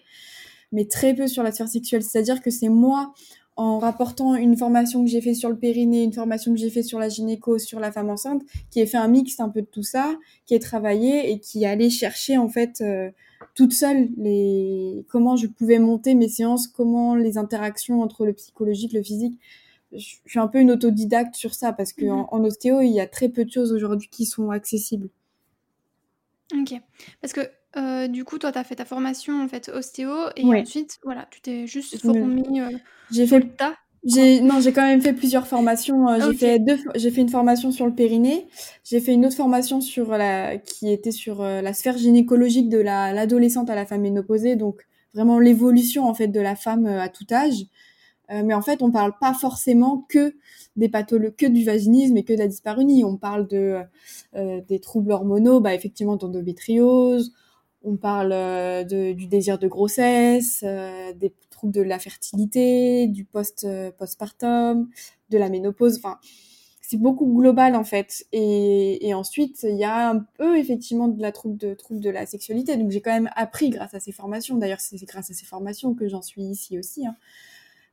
[0.71, 2.03] mais très peu sur la sphère sexuelle.
[2.03, 3.13] C'est-à-dire que c'est moi,
[3.55, 6.81] en rapportant une formation que j'ai fait sur le périnée, une formation que j'ai fait
[6.83, 9.67] sur la gynéco, sur la femme enceinte, qui a fait un mix un peu de
[9.67, 13.11] tout ça, qui est travaillé et qui allait chercher en fait euh,
[13.53, 18.93] toute seule les comment je pouvais monter mes séances, comment les interactions entre le psychologique,
[18.93, 19.39] le physique.
[19.91, 22.25] Je suis un peu une autodidacte sur ça parce que Mhm.
[22.31, 25.09] en, ostéo, il y a très peu de choses aujourd'hui qui sont accessibles.
[26.55, 26.73] Ok.
[27.21, 27.41] Parce que
[28.09, 30.63] du coup, toi, tu as fait ta formation en fait ostéo et Ouais.
[30.63, 32.43] ensuite, voilà, tu t'es juste Je me- formée
[33.11, 33.75] J'ai sur fait tas.
[34.05, 36.09] J'ai non, j'ai quand même fait plusieurs formations.
[36.09, 36.39] euh, J'ai Ok.
[36.39, 38.47] fait deux, j'ai fait une formation sur le périnée.
[38.83, 43.13] J'ai fait une autre formation sur la qui était sur la sphère gynécologique de la
[43.13, 47.25] l'adolescente à la femme ménopausée, donc vraiment l'évolution en fait de la femme à tout
[47.31, 47.65] âge.
[48.31, 50.35] Mais en fait, on parle pas forcément que
[50.75, 53.03] des pathologies, que du vaginisme et que de la dyspareunie.
[53.05, 53.77] On parle de
[54.67, 57.33] des troubles hormonaux, bah effectivement d'endométriose.
[57.83, 63.25] On parle euh, de, du désir de grossesse, euh, des troubles de la fertilité, du
[63.25, 64.89] post euh, postpartum,
[65.29, 65.97] de la ménopause.
[65.97, 66.17] Enfin,
[66.81, 68.25] c'est beaucoup global en fait.
[68.31, 72.09] Et, et ensuite, il y a un peu effectivement de la trouble de trouble de
[72.09, 72.77] la sexualité.
[72.77, 74.55] Donc j'ai quand même appris grâce à ces formations.
[74.57, 77.05] D'ailleurs, c'est grâce à ces formations que j'en suis ici aussi.
[77.05, 77.15] Hein.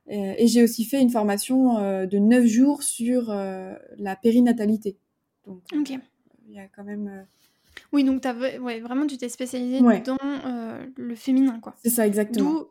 [0.07, 1.75] Et j'ai aussi fait une formation
[2.05, 4.97] de neuf jours sur la périnatalité.
[5.45, 7.25] Donc il y a quand même.
[7.93, 10.01] Oui, donc t'as, v- ouais, vraiment, tu t'es spécialisée Ouais.
[10.01, 11.75] dans euh, le féminin, quoi.
[11.83, 12.65] C'est ça exactement.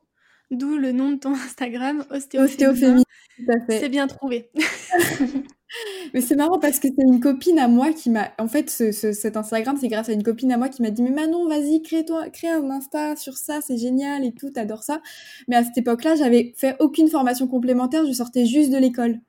[0.51, 3.05] D'où, le nom de ton Instagram, Ostéo Ostéophémie,
[3.37, 3.79] tout à fait.
[3.81, 4.51] C'est bien trouvé.
[6.15, 8.33] Mais c'est marrant parce que c'est une copine à moi qui m'a.
[8.39, 10.91] En fait, ce, ce- cet Instagram, c'est grâce à une copine à moi qui m'a
[10.91, 14.83] dit Mais Manon, vas-y, crée-toi, crée un Insta sur ça, c'est génial et tout, t'adores
[14.83, 15.01] ça.
[15.47, 19.21] Mais à cette époque-là, j'avais fait aucune formation complémentaire, je sortais juste de l'école.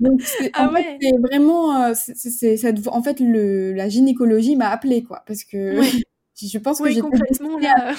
[0.00, 0.20] Donc,
[0.54, 0.98] Ah en fait, ouais.
[1.00, 1.82] c'est vraiment.
[1.82, 5.22] euh, c'est- en fait, le, la gynécologie m'a appelée, quoi.
[5.26, 5.90] Parce que Ouais.
[6.42, 7.94] je pense que Oui, destinée à là.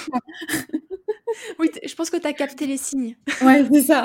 [1.58, 3.16] oui, je pense que t'as capté les signes.
[3.42, 4.04] Ouais, c'est ça.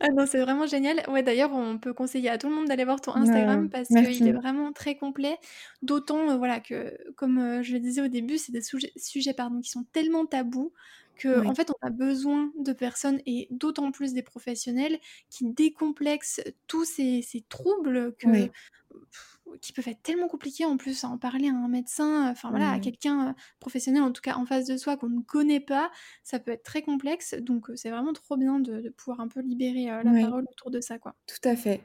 [0.00, 1.00] Ah non, c'est vraiment génial.
[1.08, 3.88] Ouais, d'ailleurs, on peut conseiller à tout le monde d'aller voir ton Instagram Ouais, parce
[3.88, 5.36] qu'il est vraiment très complet.
[5.82, 9.32] D'autant, euh, voilà, que comme euh, je le disais au début, c'est des sujets, sujets
[9.34, 10.72] pardon, qui sont tellement tabous
[11.18, 14.98] que, en fait, on a besoin de personnes et d'autant plus des professionnels
[15.30, 18.52] qui décomplexent tous ces, ces troubles que, Ouais.
[18.90, 22.50] pff, qui peuvent être tellement compliqués en plus à en parler à un médecin, enfin
[22.50, 25.60] voilà, à quelqu'un euh, professionnel en tout cas en face de soi qu'on ne connaît
[25.60, 25.90] pas,
[26.24, 27.34] ça peut être très complexe.
[27.40, 30.44] Donc euh, c'est vraiment trop bien de, de pouvoir un peu libérer euh, la parole
[30.50, 31.16] autour de ça, quoi.
[31.26, 31.80] Tout à fait.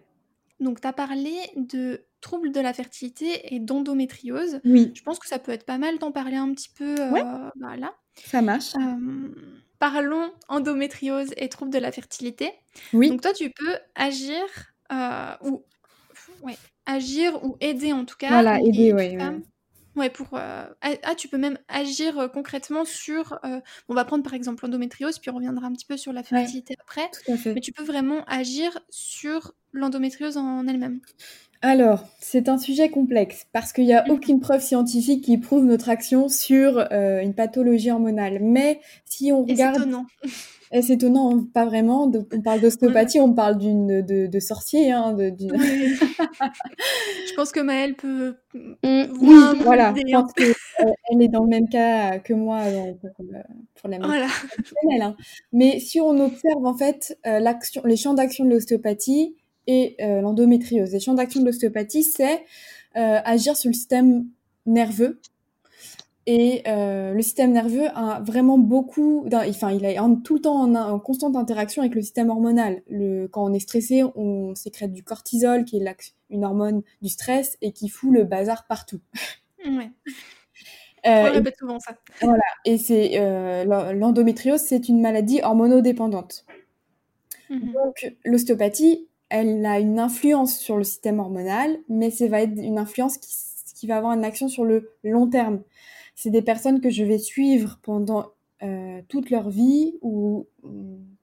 [0.59, 4.61] Donc tu as parlé de troubles de la fertilité et d'endométriose.
[4.65, 7.11] Oui, Je pense que ça peut être pas mal d'en parler un petit peu euh,
[7.11, 7.23] Ouais.
[7.55, 7.95] bah, là.
[8.15, 8.75] Ça marche.
[8.75, 9.29] Euh,
[9.79, 12.51] parlons endométriose et troubles de la fertilité.
[12.93, 13.09] Oui.
[13.09, 14.41] Donc toi, tu peux agir
[14.91, 15.63] euh, ou
[16.41, 19.17] ouais, agir ou aider en tout cas Voilà, aider, ouais,
[19.95, 20.09] ouais.
[20.09, 23.39] pour euh, ah, ah, tu peux même agir concrètement sur.
[23.89, 26.75] on va prendre par exemple l'endométriose, puis on reviendra un petit peu sur la fertilité
[26.81, 27.09] après.
[27.25, 27.53] Tout à fait.
[27.53, 31.01] Mais tu peux vraiment agir sur l'endométriose en elle-même.
[31.65, 34.11] Alors, c'est un sujet complexe parce qu'il n'y a Mhm.
[34.11, 38.39] aucune preuve scientifique qui prouve notre action sur euh, une pathologie hormonale.
[38.41, 40.05] Mais si on Et c'est regarde, étonnant.
[40.73, 42.07] et c'est étonnant, hein, pas vraiment.
[42.07, 45.53] de- on parle d'ostéopathie, on parle d'une de, de sorcier, hein, de- d'une.
[45.53, 45.93] Oui.
[47.29, 49.93] je pense que Maëlle peut Mm, oui, voilà.
[49.93, 50.21] l'idée, Je hein.
[50.23, 52.59] pense qu'elle est dans le même cas que moi
[53.01, 53.39] pour, euh,
[53.79, 54.27] pour la médecine
[54.83, 55.05] Voilà.
[55.07, 55.15] hein.
[55.53, 59.35] Mais si on observe en fait euh, l'action, les champs d'action de l'ostéopathie
[59.67, 62.43] et euh, l'endométriose, les champs d'action de l'ostéopathie, c'est
[62.95, 64.25] euh, agir sur le système
[64.65, 65.19] nerveux.
[66.25, 70.55] Et euh, le système nerveux a vraiment beaucoup, enfin, il est en- tout le temps
[70.61, 72.81] en, en constante interaction avec le système hormonal.
[72.89, 77.57] Le, quand on est stressé, on sécrète du cortisol, qui est une hormone du stress
[77.61, 79.01] et qui fout le bazar partout.
[79.65, 79.91] Ouais.
[81.05, 81.97] Euh, On répète souvent ça.
[82.21, 82.43] voilà.
[82.63, 86.45] Et c'est euh, l'en- l'endométriose, c'est une maladie hormonodépendante.
[87.49, 87.73] Mhm.
[87.73, 92.77] Donc l'ostéopathie, elle a une influence sur le système hormonal, mais ça va être une
[92.77, 95.61] influence qui, va avoir une action sur le long terme.
[96.15, 98.27] C'est des personnes que je vais suivre pendant
[98.61, 100.47] euh, toute leur vie ou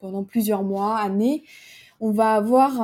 [0.01, 1.45] pendant plusieurs mois, années.
[2.01, 2.81] On va avoir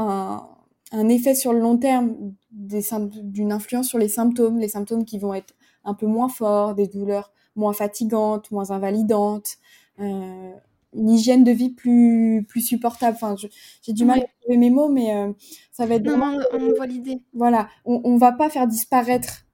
[0.92, 2.14] un, effet sur le long terme
[2.52, 6.86] d'une influence sur les symptômes, les symptômes qui vont être un peu moins forts, des
[6.86, 9.56] douleurs moins fatigantes, moins invalidantes,
[9.98, 10.52] euh,
[10.96, 13.16] une hygiène de vie plus, plus supportable.
[13.20, 13.36] Enfin,
[13.82, 14.24] j'ai du mal Ouais.
[14.24, 15.32] à trouver mes mots, mais euh,
[15.72, 17.20] ça va être Non, on, voit l'idée.
[17.34, 19.44] voilà, on, on va pas faire disparaître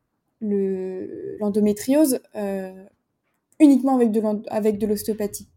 [0.40, 2.84] le l'endométriose euh,
[3.60, 5.48] uniquement avec de l'ostéopathie.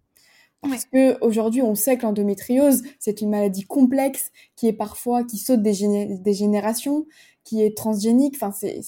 [0.62, 5.38] Parce que aujourd'hui, on sait que l'endométriose, c'est une maladie complexe qui est parfois qui
[5.38, 7.06] saute des, géné- des générations,
[7.46, 8.36] qui est transgénique.
[8.36, 8.82] Enfin, c'est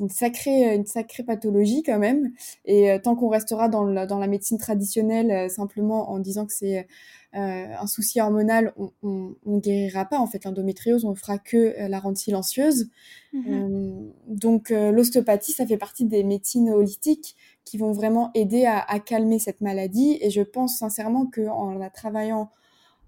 [0.00, 2.32] une sacrée une sacrée pathologie quand même.
[2.64, 6.46] Et euh, tant qu'on restera dans la, dans la médecine traditionnelle euh, simplement en disant
[6.46, 6.88] que c'est
[7.36, 11.04] euh, un souci hormonal, on, ne guérira pas en fait l'endométriose.
[11.04, 12.88] On fera que euh, la rendre silencieuse.
[13.32, 13.44] Mhm.
[13.48, 18.98] Euh, donc euh, l'ostéopathie, ça fait partie des médecines holistiques qui vont vraiment aider à,
[18.98, 20.18] calmer cette maladie.
[20.20, 22.50] Et je pense sincèrement qu'en la travaillant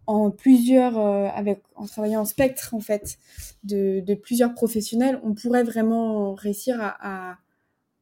[0.07, 3.19] en plusieurs, euh, avec, en travaillant en spectre en fait
[3.65, 7.37] de, de, plusieurs professionnels, on pourrait vraiment réussir à,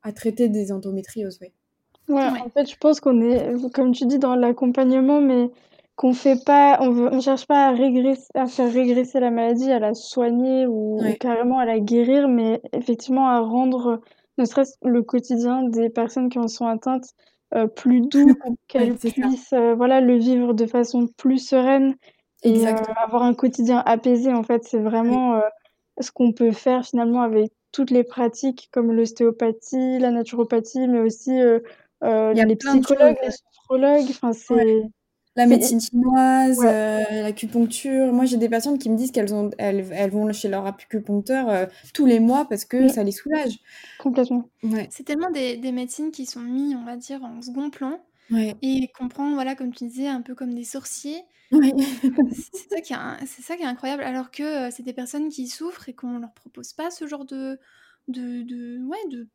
[0.02, 1.38] à, traiter des endométrioses.
[1.40, 1.52] Ouais.
[2.08, 5.50] Ouais, en fait, je pense qu'on est, comme tu dis, dans l'accompagnement, mais
[5.94, 9.70] qu'on fait pas, on veut, on cherche pas à régresser, à faire régresser la maladie,
[9.70, 14.00] à la soigner ou, carrément à la guérir, mais effectivement à rendre,
[14.38, 17.10] ne serait-ce le quotidien des personnes qui en sont atteintes
[17.54, 18.36] euh, plus doux,
[18.68, 21.96] qu'elles puissent, euh, voilà, le vivre de façon plus sereine
[22.44, 24.32] et euh, avoir un quotidien apaisé.
[24.32, 25.40] En fait, c'est vraiment
[25.98, 31.32] ce qu'on peut faire finalement avec toutes les pratiques comme l'ostéopathie, la naturopathie, mais aussi
[31.32, 34.10] les psychologues, les sophrologues.
[34.10, 34.82] Enfin, c'est
[35.40, 38.12] la médecine chinoise, euh, l'acupuncture.
[38.12, 41.48] Moi, j'ai des patientes qui me disent qu'elles ont, elles, elles vont chez leur acupuncteur
[41.48, 43.58] euh, tous les mois parce que ça les soulage.
[43.98, 44.48] Complètement.
[44.62, 44.86] Ouais.
[44.90, 48.00] C'est tellement des, des, médecines qui sont mises, on va dire, en second plan.
[48.62, 51.22] Et qu'on prend, voilà, comme tu disais, un peu comme des sorciers.
[51.50, 54.04] c'est ça, qui est, ça qui est incroyable.
[54.04, 57.24] Alors que euh, c'est des personnes qui souffrent et qu'on leur propose pas ce genre
[57.24, 57.58] de,
[58.06, 58.98] de, de, ouais.
[59.08, 59.26] De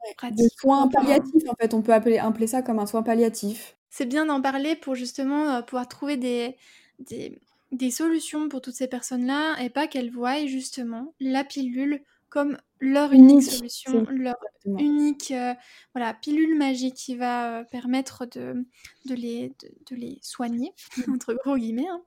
[0.57, 1.73] soins palliatifs, en fait.
[1.73, 5.55] On peut appeler, appeler ça comme un soin palliatif c'est bien d'en parler pour justement
[5.55, 6.57] euh, pouvoir trouver des,
[6.99, 13.13] des, solutions pour toutes ces personnes-là et pas qu'elles voient justement la pilule comme leur
[13.13, 15.53] unique, solution, leur unique euh,
[15.93, 18.65] voilà, pilule magique qui va euh, permettre de,
[19.05, 19.53] de, les,
[19.89, 20.73] de, les soigner,
[21.09, 21.87] entre gros guillemets.
[21.87, 22.01] Hein.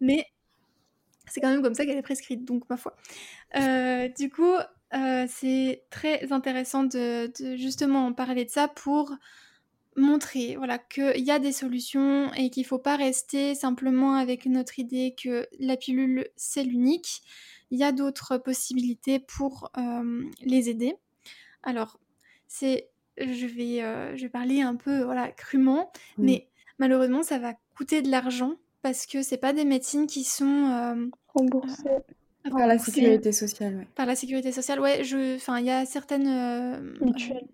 [0.00, 0.26] Mais
[1.28, 2.96] c'est quand même comme ça qu'elle est prescrite, donc ma foi.
[4.18, 4.56] du coup,
[5.28, 9.14] c'est très intéressant de, de, justement en parler de ça pour
[9.98, 14.78] montrer voilà qu'il y a des solutions et qu'il faut pas rester simplement avec notre
[14.78, 17.22] idée que la pilule c'est l'unique.
[17.70, 20.94] Il y a d'autres possibilités pour euh, les aider.
[21.62, 21.98] Alors
[22.46, 27.54] c'est je vais euh, je vais parler un peu voilà crûment, mais malheureusement ça va
[27.76, 31.82] coûter de l'argent parce que c'est pas des médecines qui sont euh, remboursées.
[32.48, 33.88] Par la sécurité sociale, ouais.
[33.94, 35.04] Par la sécurité sociale, ouais.
[35.04, 37.46] Je, enfin, il y a certaines mutuelles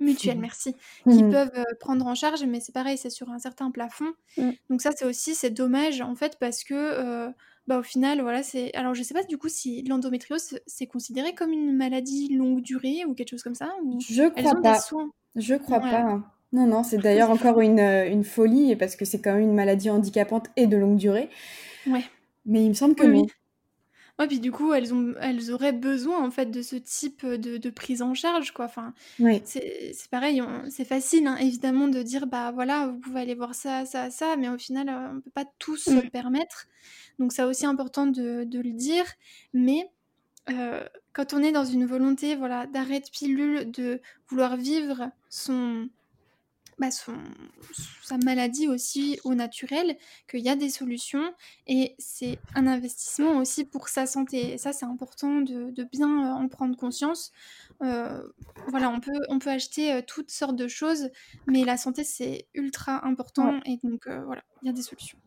[0.00, 0.40] mutuelles, mmh.
[0.40, 0.74] merci,
[1.08, 1.30] qui mmh.
[1.30, 4.12] peuvent prendre en charge, mais c'est pareil, c'est sur un certain plafond.
[4.36, 4.50] Mmh.
[4.70, 7.32] Donc ça, c'est aussi, c'est dommage en fait parce que,
[7.66, 8.74] bah, au final, voilà, c'est.
[8.74, 13.04] Alors je sais pas du coup si l'endométriose c'est considéré comme une maladie longue durée
[13.06, 13.70] ou quelque chose comme ça.
[13.84, 13.98] Ou...
[14.00, 14.78] Je crois pas.
[15.36, 16.20] Je crois pas.
[16.52, 19.90] Non, non, c'est d'ailleurs encore une, une, folie parce que c'est quand même une maladie
[19.90, 21.30] handicapante et de longue durée.
[21.86, 22.04] Ouais.
[22.46, 23.26] Mais il me semble que oui.
[24.20, 27.56] Ouais, puis du coup, elles, ont, elles auraient besoin en fait de ce type de,
[27.56, 28.66] de prise en charge, quoi.
[28.66, 28.92] Enfin,
[29.44, 33.86] c'est pareil, c'est facile hein, évidemment de dire bah voilà, vous pouvez aller voir ça,
[33.86, 36.66] ça, ça, mais au final, euh, on peut pas tous se le permettre.
[37.18, 39.06] Donc, c'est aussi important de, de, le dire.
[39.54, 39.90] Mais
[40.50, 45.88] euh, quand on est dans une volonté, voilà, d'arrêt de pilule, de vouloir vivre son,
[46.80, 47.12] bah, son,
[48.02, 51.34] sa maladie aussi au naturel, qu'il y a des solutions
[51.66, 54.54] et c'est un investissement aussi pour sa santé.
[54.54, 57.32] Et ça, c'est important de, de, bien euh, en prendre conscience.
[57.82, 58.22] Euh,
[58.68, 61.10] voilà, on peut, on peut acheter euh, toutes sortes de choses,
[61.46, 65.18] mais la santé, c'est ultra important et donc voilà, il y a des solutions.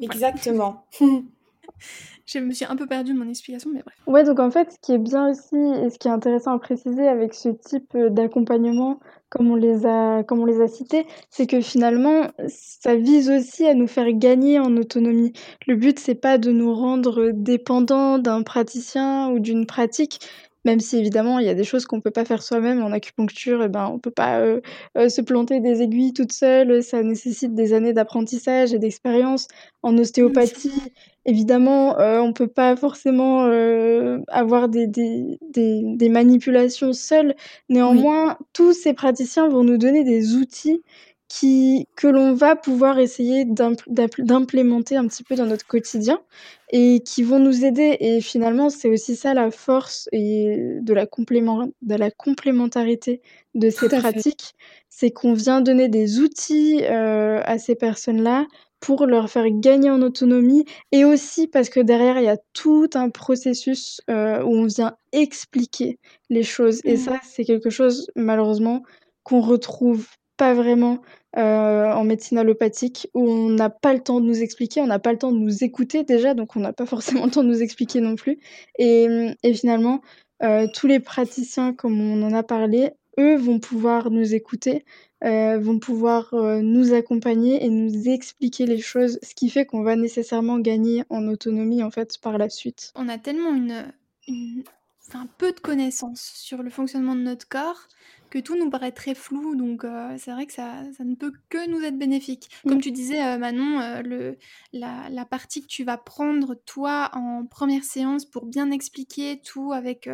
[0.00, 0.86] Exactement.
[2.26, 3.96] Je me suis un peu perdue de mon explication, mais bref.
[4.06, 6.58] Ouais, donc en fait, ce qui est bien aussi et ce qui est intéressant à
[6.58, 11.46] préciser avec ce type d'accompagnement, comme on les a, comme on les a cités, c'est
[11.46, 15.32] que finalement, ça vise aussi à nous faire gagner en autonomie.
[15.66, 20.20] Le but, c'est pas de nous rendre dépendants d'un praticien ou d'une pratique,
[20.64, 23.62] même si évidemment il y a des choses qu'on peut pas faire soi-même en acupuncture,
[23.62, 24.60] et eh ben on peut pas euh,
[24.96, 29.48] euh, se planter des aiguilles toute seule, ça nécessite des années d'apprentissage et d'expérience.
[29.82, 30.92] En ostéopathie,
[31.24, 33.44] évidemment, euh, on peut pas forcément
[34.28, 37.34] avoir des, des, des, des, manipulations seules.
[37.68, 40.82] Néanmoins, tous ces praticiens vont nous donner des outils
[41.30, 46.20] qui, que l'on va pouvoir essayer d'implémenter un petit peu dans notre quotidien
[46.72, 47.96] et qui vont nous aider.
[48.00, 53.22] Et finalement, c'est aussi ça la force et de, la complément, de la complémentarité
[53.54, 54.54] de ces pratiques,
[54.88, 58.48] c'est qu'on vient donner des outils euh, à ces personnes-là
[58.80, 62.90] pour leur faire gagner en autonomie et aussi parce que derrière, il y a tout
[62.94, 66.80] un processus euh, où on vient expliquer les choses.
[66.82, 66.96] Et mmh.
[66.96, 68.82] ça, c'est quelque chose, malheureusement,
[69.22, 70.08] qu'on retrouve
[70.40, 71.02] pas vraiment
[71.36, 74.98] euh, en médecine allopathique où on n'a pas le temps de nous expliquer, on n'a
[74.98, 77.48] pas le temps de nous écouter déjà, donc on n'a pas forcément le temps de
[77.48, 78.38] nous expliquer non plus.
[78.78, 79.06] Et,
[79.54, 80.00] finalement,
[80.42, 84.86] euh, tous les praticiens, comme on en a parlé, eux vont pouvoir nous écouter,
[85.24, 89.94] euh, vont pouvoir nous accompagner et nous expliquer les choses, ce qui fait qu'on va
[89.94, 92.92] nécessairement gagner en autonomie en fait par la suite.
[92.94, 93.92] On a tellement une
[95.10, 97.88] enfin, peu de connaissances sur le fonctionnement de notre corps
[98.30, 99.56] que tout nous paraît très flou.
[99.56, 102.48] Donc, euh, c'est vrai que ça, ça, ne peut que nous être bénéfique.
[102.62, 102.82] Comme mm.
[102.82, 104.38] tu disais, euh, Manon, euh, le,
[104.72, 109.72] la, la, partie que tu vas prendre, toi, en première séance pour bien expliquer tout
[109.72, 110.08] avec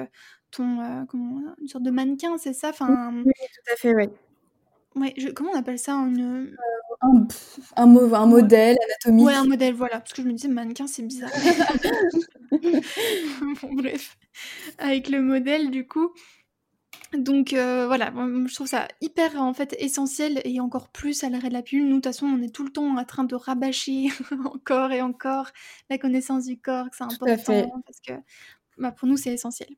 [0.50, 1.06] ton.
[1.08, 2.70] comment, une sorte de mannequin, c'est ça?
[2.70, 4.08] Enfin, Oui, tout à fait, oui.
[4.94, 6.56] Ouais, je, comment on appelle ça une...
[7.00, 7.26] un,
[7.76, 9.26] un, un, modèle anatomique.
[9.26, 10.00] Ouais, un modèle, voilà.
[10.00, 11.30] Parce que je me disais, mannequin, c'est bizarre.
[12.50, 14.16] bon, bref.
[14.78, 16.12] Avec le modèle, du coup,
[17.12, 18.12] donc euh, voilà,
[18.46, 21.84] je trouve ça hyper en fait essentiel et encore plus à l'arrêt de la pilule.
[21.84, 24.08] Nous, de toute façon, on est tout le temps en train de rabâcher
[24.44, 25.50] encore et encore
[25.88, 28.12] la connaissance du corps, que c'est important parce que
[28.78, 29.68] bah, pour nous, c'est essentiel.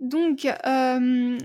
[0.00, 1.38] Donc, euh,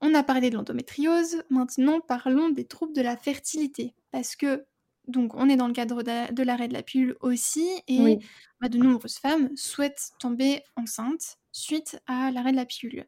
[0.00, 1.42] on a parlé de l'endométriose.
[1.50, 4.64] Maintenant, parlons des troubles de la fertilité parce que
[5.08, 8.18] donc on est dans le cadre de, l'arrêt de la pilule aussi et
[8.60, 13.06] bah, de nombreuses femmes souhaitent tomber enceinte suite à l'arrêt de la pilule.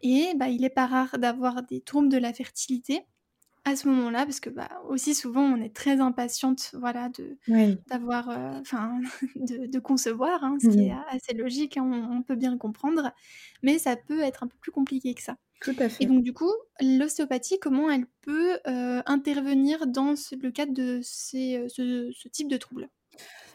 [0.00, 3.04] Et bah, il est pas rare d'avoir des troubles de la fertilité
[3.64, 7.36] à ce moment-là, parce que bah, aussi souvent on est très impatiente voilà, de,
[7.88, 8.60] d'avoir, euh,
[9.36, 13.12] de, concevoir, hein, ce qui est assez logique, hein, on, peut bien le comprendre,
[13.62, 15.36] mais ça peut être un peu plus compliqué que ça.
[15.60, 16.04] Tout à fait.
[16.04, 16.50] Et donc du coup,
[16.80, 22.56] l'ostéopathie, comment elle peut euh, intervenir dans le cadre de ces, euh, ce type de
[22.56, 22.88] troubles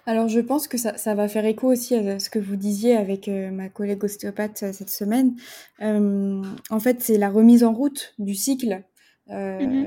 [0.07, 2.95] alors je pense que ça, ça va faire écho aussi à ce que vous disiez
[2.95, 5.35] avec euh, ma collègue ostéopathe cette semaine.
[5.81, 8.83] Euh, en fait, c'est la remise en route du cycle,
[9.29, 9.85] mmh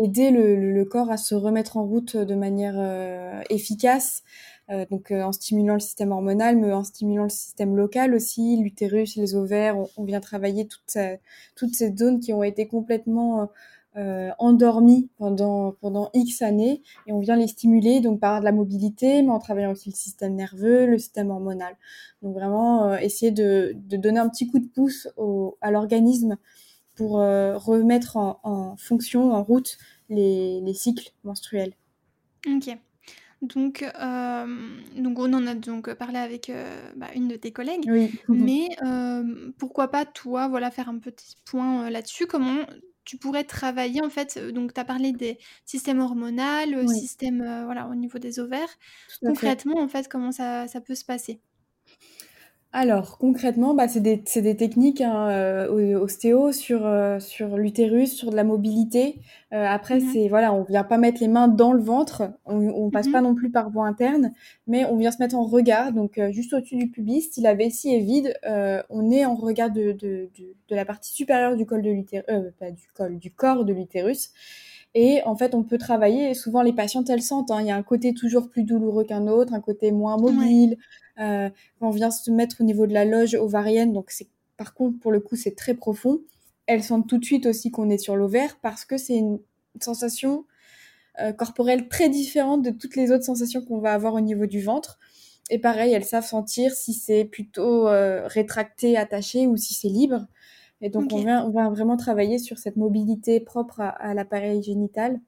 [0.00, 4.22] aider le, le, corps à se remettre en route de manière efficace,
[4.90, 9.34] donc en stimulant le système hormonal, mais en stimulant le système local aussi, l'utérus, les
[9.34, 9.76] ovaires.
[9.96, 10.98] On, vient travailler toute
[11.56, 13.48] toutes ces zones qui ont été complètement
[13.98, 19.22] euh, endormis pendant, X années et on vient les stimuler donc par de la mobilité,
[19.22, 21.76] mais en travaillant aussi le système nerveux, le système hormonal.
[22.22, 26.36] Donc vraiment euh, essayer de, donner un petit coup de pouce au, à l'organisme
[26.94, 29.78] pour euh, remettre en, en, fonction, en route
[30.10, 31.72] les, les cycles menstruels.
[32.46, 32.78] Ok.
[33.42, 36.50] Donc, euh, donc on en a donc parlé avec
[36.96, 38.10] bah, une de tes collègues, oui.
[38.28, 42.26] mais euh, pourquoi pas toi, voilà, faire un petit point là-dessus.
[42.26, 42.64] Comment
[43.04, 47.94] tu pourrais travailler en fait, donc tu as parlé des systèmes hormonaux, système voilà, au
[47.94, 48.68] niveau des ovaires.
[49.22, 51.40] Concrètement, en fait, comment ça, ça peut se passer?
[52.70, 58.30] Alors concrètement, bah, c'est des, des, techniques hein, euh, ostéo sur, euh, sur l'utérus, sur
[58.30, 59.20] de la mobilité.
[59.54, 62.68] Euh, après, mmh c'est voilà, on vient pas mettre les mains dans le ventre, on,
[62.68, 64.32] on passe pas non plus par voie interne,
[64.66, 67.30] mais on vient se mettre en regard, donc juste au-dessus du pubis.
[67.32, 68.34] Si la vessie est vide,
[68.90, 72.26] on est en regard de, de, de, de, la partie supérieure du col de l'utérus,
[72.60, 74.30] pas du col, du corps de l'utérus.
[74.94, 76.30] Et en fait, on peut travailler.
[76.30, 77.50] Et souvent, les patientes, elles sentent.
[77.50, 80.76] Hein, il y a un côté toujours plus douloureux qu'un autre, un côté moins mobile.
[81.20, 81.50] Euh,
[81.80, 85.12] on vient se mettre au niveau de la loge ovarienne, donc c'est par contre, pour
[85.12, 86.20] le coup, c'est très profond.
[86.66, 89.38] Elles sentent tout de suite aussi qu'on est sur l'ovaire parce que c'est une
[89.80, 90.44] sensation
[91.20, 94.60] euh, corporelle très différente de toutes les autres sensations qu'on va avoir au niveau du
[94.60, 94.98] ventre.
[95.48, 100.26] Et pareil, elles savent sentir si c'est plutôt euh, rétracté, attaché ou si c'est libre.
[100.80, 105.20] Et donc, on, vient, on va vraiment travailler sur cette mobilité propre à, l'appareil génital.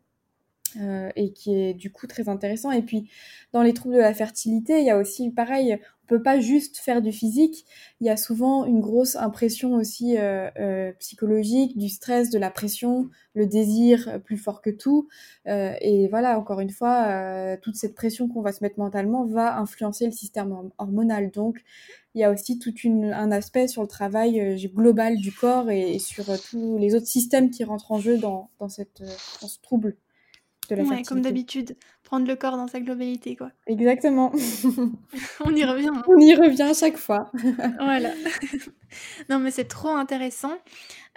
[0.77, 2.71] Euh, et qui est du coup très intéressant.
[2.71, 3.09] Et puis
[3.53, 6.79] dans les troubles de la fertilité, il y a aussi pareil, on peut pas juste
[6.79, 7.64] faire du physique,
[8.01, 12.51] il y a souvent une grosse impression aussi euh, euh, psychologique, du stress, de la
[12.51, 15.09] pression, le désir plus fort que tout.
[15.47, 19.25] Euh, et voilà, encore une fois, euh, toute cette pression qu'on va se mettre mentalement
[19.25, 21.31] va influencer le système hormonal.
[21.31, 21.62] Donc
[22.14, 25.71] il y a aussi tout une, un aspect sur le travail euh, global du corps
[25.71, 29.14] et, sur euh, tous les autres systèmes qui rentrent en jeu dans, dans, cette, euh,
[29.41, 29.97] dans ce trouble
[30.71, 33.51] de la ouais, comme d'habitude, prendre le corps dans sa globalité, quoi.
[33.66, 34.33] Exactement.
[35.45, 35.91] On y revient.
[35.93, 36.03] Hein.
[36.09, 37.31] On y revient à chaque fois.
[37.79, 38.11] voilà.
[39.29, 40.55] non, mais c'est trop intéressant.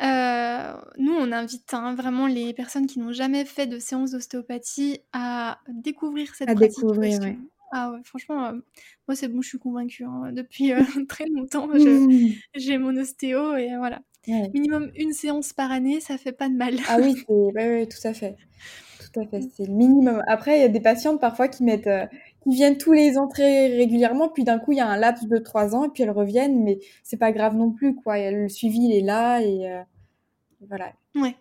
[0.01, 5.01] Euh, nous, on invite hein, vraiment les personnes qui n'ont jamais fait de séance d'ostéopathie
[5.13, 6.77] à découvrir cette à pratique.
[6.77, 7.37] Découvrir, ouais.
[7.75, 8.51] Ah ouais, franchement, euh,
[9.07, 10.03] moi c'est bon, je suis convaincue.
[10.03, 10.31] Hein.
[10.31, 12.29] Depuis euh, très longtemps, mmh.
[12.55, 14.01] j'ai mon ostéo et voilà.
[14.27, 16.77] Minimum une séance par année, ça fait pas de mal.
[16.87, 18.37] Ah oui, ouais, tout à fait.
[19.13, 19.49] Tout à fait, mmh.
[19.55, 20.23] c'est le minimum.
[20.27, 22.05] Après, il y a des patientes parfois qui mettent, euh,
[22.41, 25.27] qui viennent tous les ans très régulièrement, puis d'un coup, il y a un laps
[25.27, 28.17] de trois ans, et puis elles reviennent, mais c'est pas grave non plus, quoi.
[28.31, 29.83] Le suivi, il est là, et
[30.67, 30.93] voilà.
[31.15, 31.35] Ouais.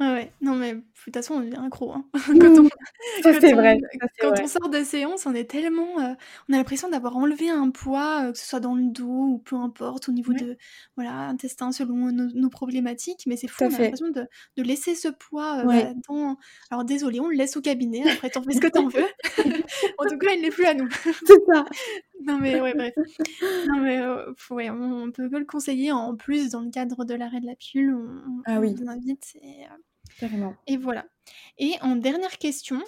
[0.00, 0.32] Ouais, ouais.
[0.40, 2.08] Non, mais de toute façon, on devient accro, hein.
[2.40, 2.68] Quand on
[3.22, 4.42] Ça, c'est on vrai, ça, quand vrai.
[4.42, 6.16] on sort de séance, on est tellement, heu,
[6.48, 9.38] on a l'impression d'avoir enlevé un poids, heu, que ce soit dans le dos ou
[9.38, 10.34] peu importe, au niveau Ouais.
[10.34, 10.56] de
[10.96, 13.24] voilà, intestin selon nos nos problématiques.
[13.26, 14.26] Mais c'est fou, on a l'impression de
[14.56, 15.88] de laisser ce poids, Ouais.
[15.88, 16.36] bah, dans
[16.70, 18.88] alors désolé, on le laisse au cabinet, après tu en fais ce que tu en
[18.88, 19.08] veux.
[19.98, 20.88] En tout cas, il n'est plus à nous.
[21.26, 21.64] C'est ça.
[22.22, 22.94] Non, mais ouais, bref.
[23.64, 24.00] Non, mais
[24.50, 25.92] ouais, on on peut que le conseiller.
[25.92, 28.74] En plus, dans le cadre de l'arrêt de la pilule, on Ah on on oui.
[28.74, 29.64] vous invite et
[30.16, 30.58] Carrément.
[30.66, 31.06] et voilà.
[31.58, 32.82] Et en dernière question,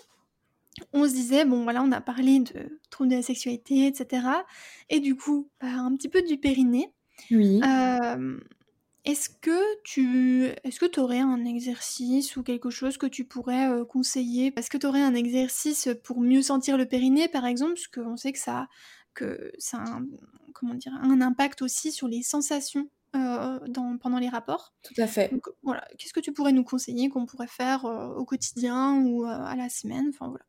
[0.93, 4.47] on se disait, bon voilà, on a parlé de troubles de la sexualité et cetera
[4.91, 6.95] et du coup, bah, un petit peu du périnée.
[7.31, 7.64] Oui.
[7.64, 8.43] Hem,
[9.07, 13.68] est-ce que tu est-ce que tu aurais un exercice ou quelque chose que tu pourrais,
[13.71, 14.53] heu, conseiller?
[14.57, 17.75] Est-ce que tu aurais un exercice, pour mieux sentir le périnée, par exemple?
[17.75, 18.68] Parce qu'on sait que ça
[19.14, 20.07] que ça a un
[20.55, 20.93] comment dire?
[21.03, 24.75] Un impact aussi sur les sensations, dans pendant les rapports.
[24.85, 25.33] Tout à fait.
[25.33, 29.25] Donc voilà, qu'est-ce que tu pourrais nous conseiller, qu'on pourrait faire, heu, au quotidien ou,
[29.27, 30.09] heu, à la semaine?
[30.11, 30.45] Enfin voilà.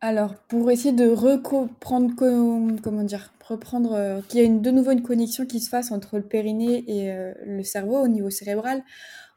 [0.00, 3.30] Alors, pour essayer de reco prendre com comment dire?
[3.46, 6.82] Reprendre, qu'il y ait une de nouveau une connexion qui se fasse entre le périnée
[6.88, 7.12] et
[7.44, 8.82] le cerveau au niveau cérébral,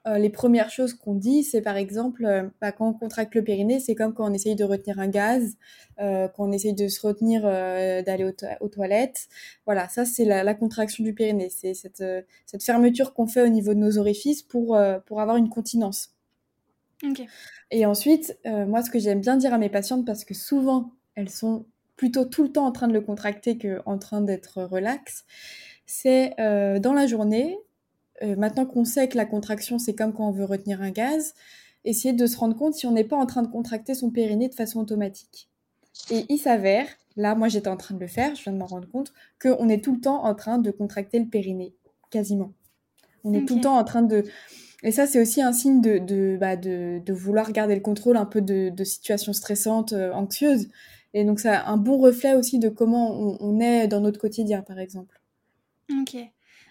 [0.07, 3.43] heu, les premières choses qu'on dit, c'est par exemple, heu, bah, quand on contracte le
[3.43, 5.57] périnée, c'est comme quand on essaye de retenir un gaz,
[6.01, 9.27] heu, quand on essaye de se retenir, d'aller aux toi aux toilettes.
[9.65, 11.49] Voilà, ça c'est la la contraction du périnée.
[11.49, 12.03] C'est cette,
[12.61, 16.15] fermeture qu'on fait au niveau de nos orifices pour, pour avoir une continence.
[17.71, 21.29] Et ensuite, moi ce que j'aime bien dire à mes patientes, parce que souvent elles
[21.29, 25.25] sont plutôt tout le temps en train de le contracter qu'en train d'être relax,
[25.85, 27.57] c'est, dans la journée,
[28.23, 31.33] heu, maintenant qu'on sait que la contraction, c'est comme quand on veut retenir un gaz,
[31.85, 34.49] essayer de se rendre compte si on n'est pas en train de contracter son périnée
[34.49, 35.49] de façon automatique.
[36.11, 38.65] Et il s'avère, là moi j'étais en train de le faire, je viens de m'en
[38.65, 41.73] rendre compte, qu'on est tout le temps en train de contracter le périnée,
[42.11, 42.53] quasiment.
[43.23, 44.23] On est tout le temps en train de
[44.83, 48.15] et ça c'est aussi un signe de de, bah, de de vouloir garder le contrôle
[48.17, 50.67] un peu de de situations stressantes, heu, anxieuses
[51.13, 54.19] et donc ça a un bon reflet aussi de comment on on est dans notre
[54.19, 55.19] quotidien, par exemple.
[55.91, 56.15] OK.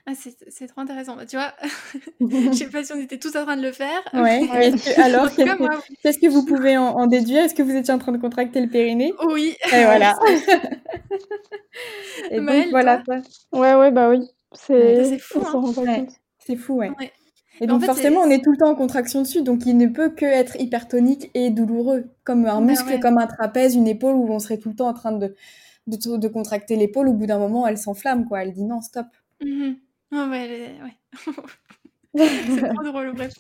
[0.09, 1.17] Ah c'est trop intéressant.
[1.17, 1.53] Bah, tu vois,
[2.21, 4.41] je sais pas si on était tous en train de le faire, Ouais,
[4.73, 5.83] que alors qu'est-ce que moi
[6.21, 7.45] que vous pouvez en en déduire?
[7.45, 9.13] Est-ce que vous étiez en train de contracter le périnée?
[9.27, 10.15] Oui, Et voilà.
[12.31, 13.17] Et donc voilà toi?
[13.53, 13.59] ça.
[13.59, 14.21] Ouais, ouais, bah oui,
[14.53, 15.85] c'est c'est fou, on s'en hein?
[15.85, 16.07] Ouais,
[16.39, 16.91] c'est fou, ouais.
[16.99, 17.13] Ouais.
[17.61, 19.77] Et en donc fait, forcément, on est tout le temps en contraction dessus, donc il
[19.77, 23.01] ne peut qu'être hypertonique et douloureux, comme un Bah, muscle, ouais.
[23.01, 25.35] comme un trapèze, une épaule où on serait tout le temps en train de
[25.87, 27.09] de contracter l'épaule.
[27.09, 28.43] Au bout d'un moment, elle s'enflamme, quoi.
[28.43, 29.07] Elle dit: «Non, stop».
[29.41, 29.75] Mmh mh.
[30.13, 30.97] Ouais, ouais, ouais.
[32.57, 33.33] C'est trop drôle, bref.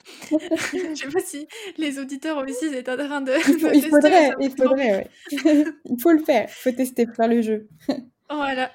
[0.72, 1.46] Je sais pas si
[1.78, 5.10] les auditeurs aussi, étaient en train de Il faut de il faudrait, il faudrait, ouais.
[5.84, 7.68] Il faut le faire, il faut tester, faire le jeu.
[8.30, 8.72] Voilà.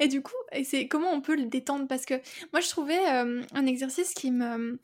[0.00, 0.34] Et du coup
[0.64, 1.86] c'est comment on peut le détendre?
[1.88, 2.14] Parce que
[2.52, 4.80] moi je trouvais, hem, un exercice qui me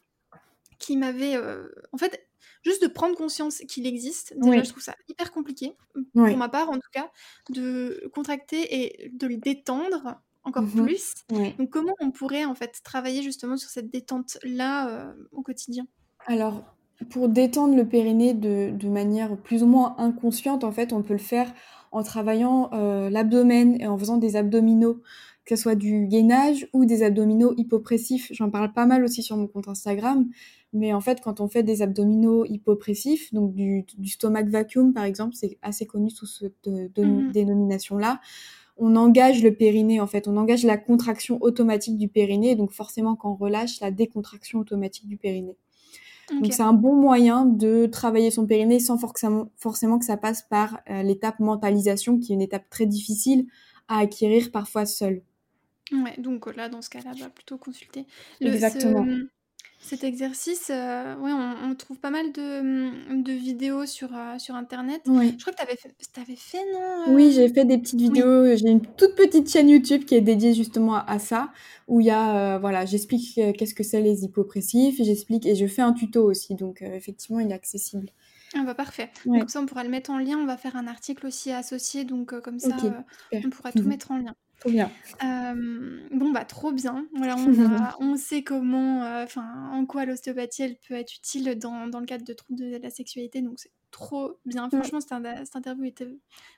[0.81, 2.27] qui m'avait, heu en fait,
[2.65, 5.73] juste de prendre conscience qu'il existe, déjà je trouve ça hyper compliqué,
[6.27, 7.11] pour ma part en tout cas,
[7.51, 10.89] de contracter et de le détendre encore Mmh mh.
[10.89, 11.13] plus.
[11.37, 11.59] Ouais.
[11.59, 15.87] Donc comment on pourrait en fait travailler justement sur cette détente-là, heu, au quotidien?
[16.27, 16.65] Alors,
[17.11, 21.13] pour détendre le périnée de de manière plus ou moins inconsciente, en fait, on peut
[21.15, 21.53] le faire
[21.93, 25.03] en travaillant, heu, l'abdomen et en faisant des abdominaux,
[25.45, 28.29] que ça soit du gainage ou des abdominaux hypopressifs.
[28.33, 30.27] J'en parle pas mal aussi sur mon compte Instagram,
[30.73, 35.05] mais en fait, quand on fait des abdominaux hypopressifs, donc du du stomach vacuum, par
[35.05, 37.35] exemple, c'est assez connu sous cette, don Mmh mh.
[37.35, 38.21] dénomination-là.
[38.77, 43.15] On engage le périnée, en fait, on engage la contraction automatique du périnée, donc forcément
[43.17, 45.57] quand on relâche, la décontraction automatique du périnée.
[46.41, 50.43] Donc c'est un bon moyen de travailler son périnée sans forcément forcément que ça passe
[50.43, 53.47] par, heu, l'étape mentalisation qui est une étape très difficile
[53.89, 55.23] à acquérir parfois seule.
[55.93, 58.07] Ouais, donc là, dans ce cas-là, bah, plutôt consulter.
[58.41, 59.07] Le Exactement.
[59.85, 60.75] Cet exercice, heu,
[61.21, 65.03] ouais, on on trouve pas mal de, mmh, de vidéos sur, heu, sur internet.
[65.07, 65.39] Oui.
[65.39, 67.33] Je crois que tu avais fait tu avais fait non, Oui, hem?
[67.33, 68.25] j'ai fait des petites Oui.
[68.25, 71.53] vidéos, j'ai une toute petite chaîne YouTube qui est dédiée justement à ça,
[71.87, 75.67] où il y a, voilà, j'explique, qu'est-ce que c'est les hypopressifs et j'explique et je
[75.67, 78.11] fais un tuto aussi, donc effectivement, il est accessible.
[78.53, 79.11] Ah bah, parfait.
[79.25, 79.41] Ouais.
[79.41, 80.39] comme ça, on pourra le mettre en lien.
[80.39, 83.05] On va faire un article aussi associé, donc comme ça,
[83.43, 84.35] on pourra tout mettre en lien.
[84.65, 84.97] Trop bien.
[85.21, 87.09] Hem, bon, bah, trop bien.
[87.15, 91.57] Voilà, on a on sait comment, heu, enfin, en quoi l'ostéopathie, elle peut être utile
[91.59, 94.71] dans dans le cadre de troubles de la sexualité, donc c'est trop bien.
[94.71, 95.13] Franchement, cette
[95.57, 96.09] interview était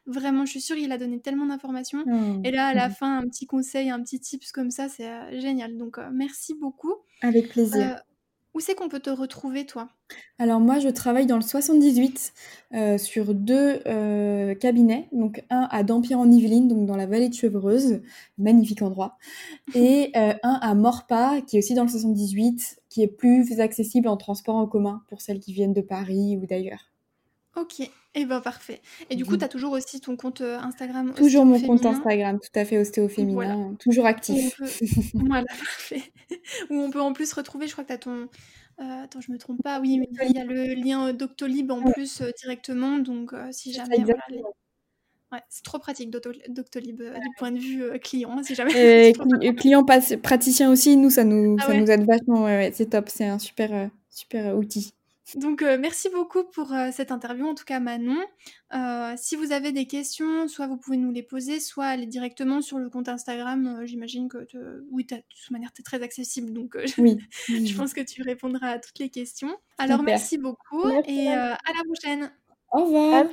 [0.07, 2.07] vraiment je suis sûre, il a donné tellement d'informations
[2.45, 5.41] et là, à la fin, un petit conseil, un petit tips comme ça, c'est, heu,
[5.41, 5.77] génial.
[5.77, 6.95] Donc merci beaucoup.
[7.21, 7.91] Avec plaisir.
[8.57, 9.89] Où c'est qu'on peut te retrouver, toi?
[10.39, 12.33] Alors moi, je travaille dans le 78,
[12.75, 18.01] heu, sur 2, heu, cabinets, donc un à Dampierre-en-Yvelines, donc dans la vallée de Chevreuse,
[18.39, 19.17] magnifique endroit
[19.75, 24.09] et heu, un à Maurepas, qui est aussi dans le 78, qui est plus accessible
[24.09, 26.91] en transport en commun pour celles qui viennent de Paris ou d'ailleurs.
[27.57, 28.83] Ok, et eh ben parfait.
[29.09, 32.59] Et du coup, tu as toujours aussi ton compte Instagram Toujours mon compte Instagram, tout
[32.59, 34.61] à fait ostéo-féminin, toujours actif.
[35.15, 36.03] voilà, parfait.
[36.69, 38.29] Où on peut en plus retrouver, je crois que tu as ton...
[38.79, 42.23] attends, je me trompe pas, oui, mais il y a le lien Doctolib en plus
[42.43, 44.05] directement, donc si jamais...
[45.33, 49.09] Ouais, c'est trop pratique Doctolib du point de vue client, si jamais.
[49.09, 49.13] Et
[49.57, 49.85] client
[50.23, 53.39] praticien aussi, nous, ça nous, ah ça nous aide vachement, ouais, c'est top, c'est un
[53.39, 54.93] super, super outil.
[55.35, 58.23] Donc, euh, merci beaucoup pour euh, cette interview, en tout cas Manon.
[58.73, 62.63] Euh, si vous avez des questions, soit vous pouvez nous les poser, soit aller directement
[62.63, 63.81] sur le compte Instagram.
[63.85, 64.47] J'imagine que,
[64.91, 67.19] oui, de toute manière, tu es très accessible, donc oui.
[67.49, 69.57] je pense que tu répondras à toutes les questions.
[69.79, 72.33] Alors, merci beaucoup et à la prochaine.
[72.73, 73.25] Au revoir.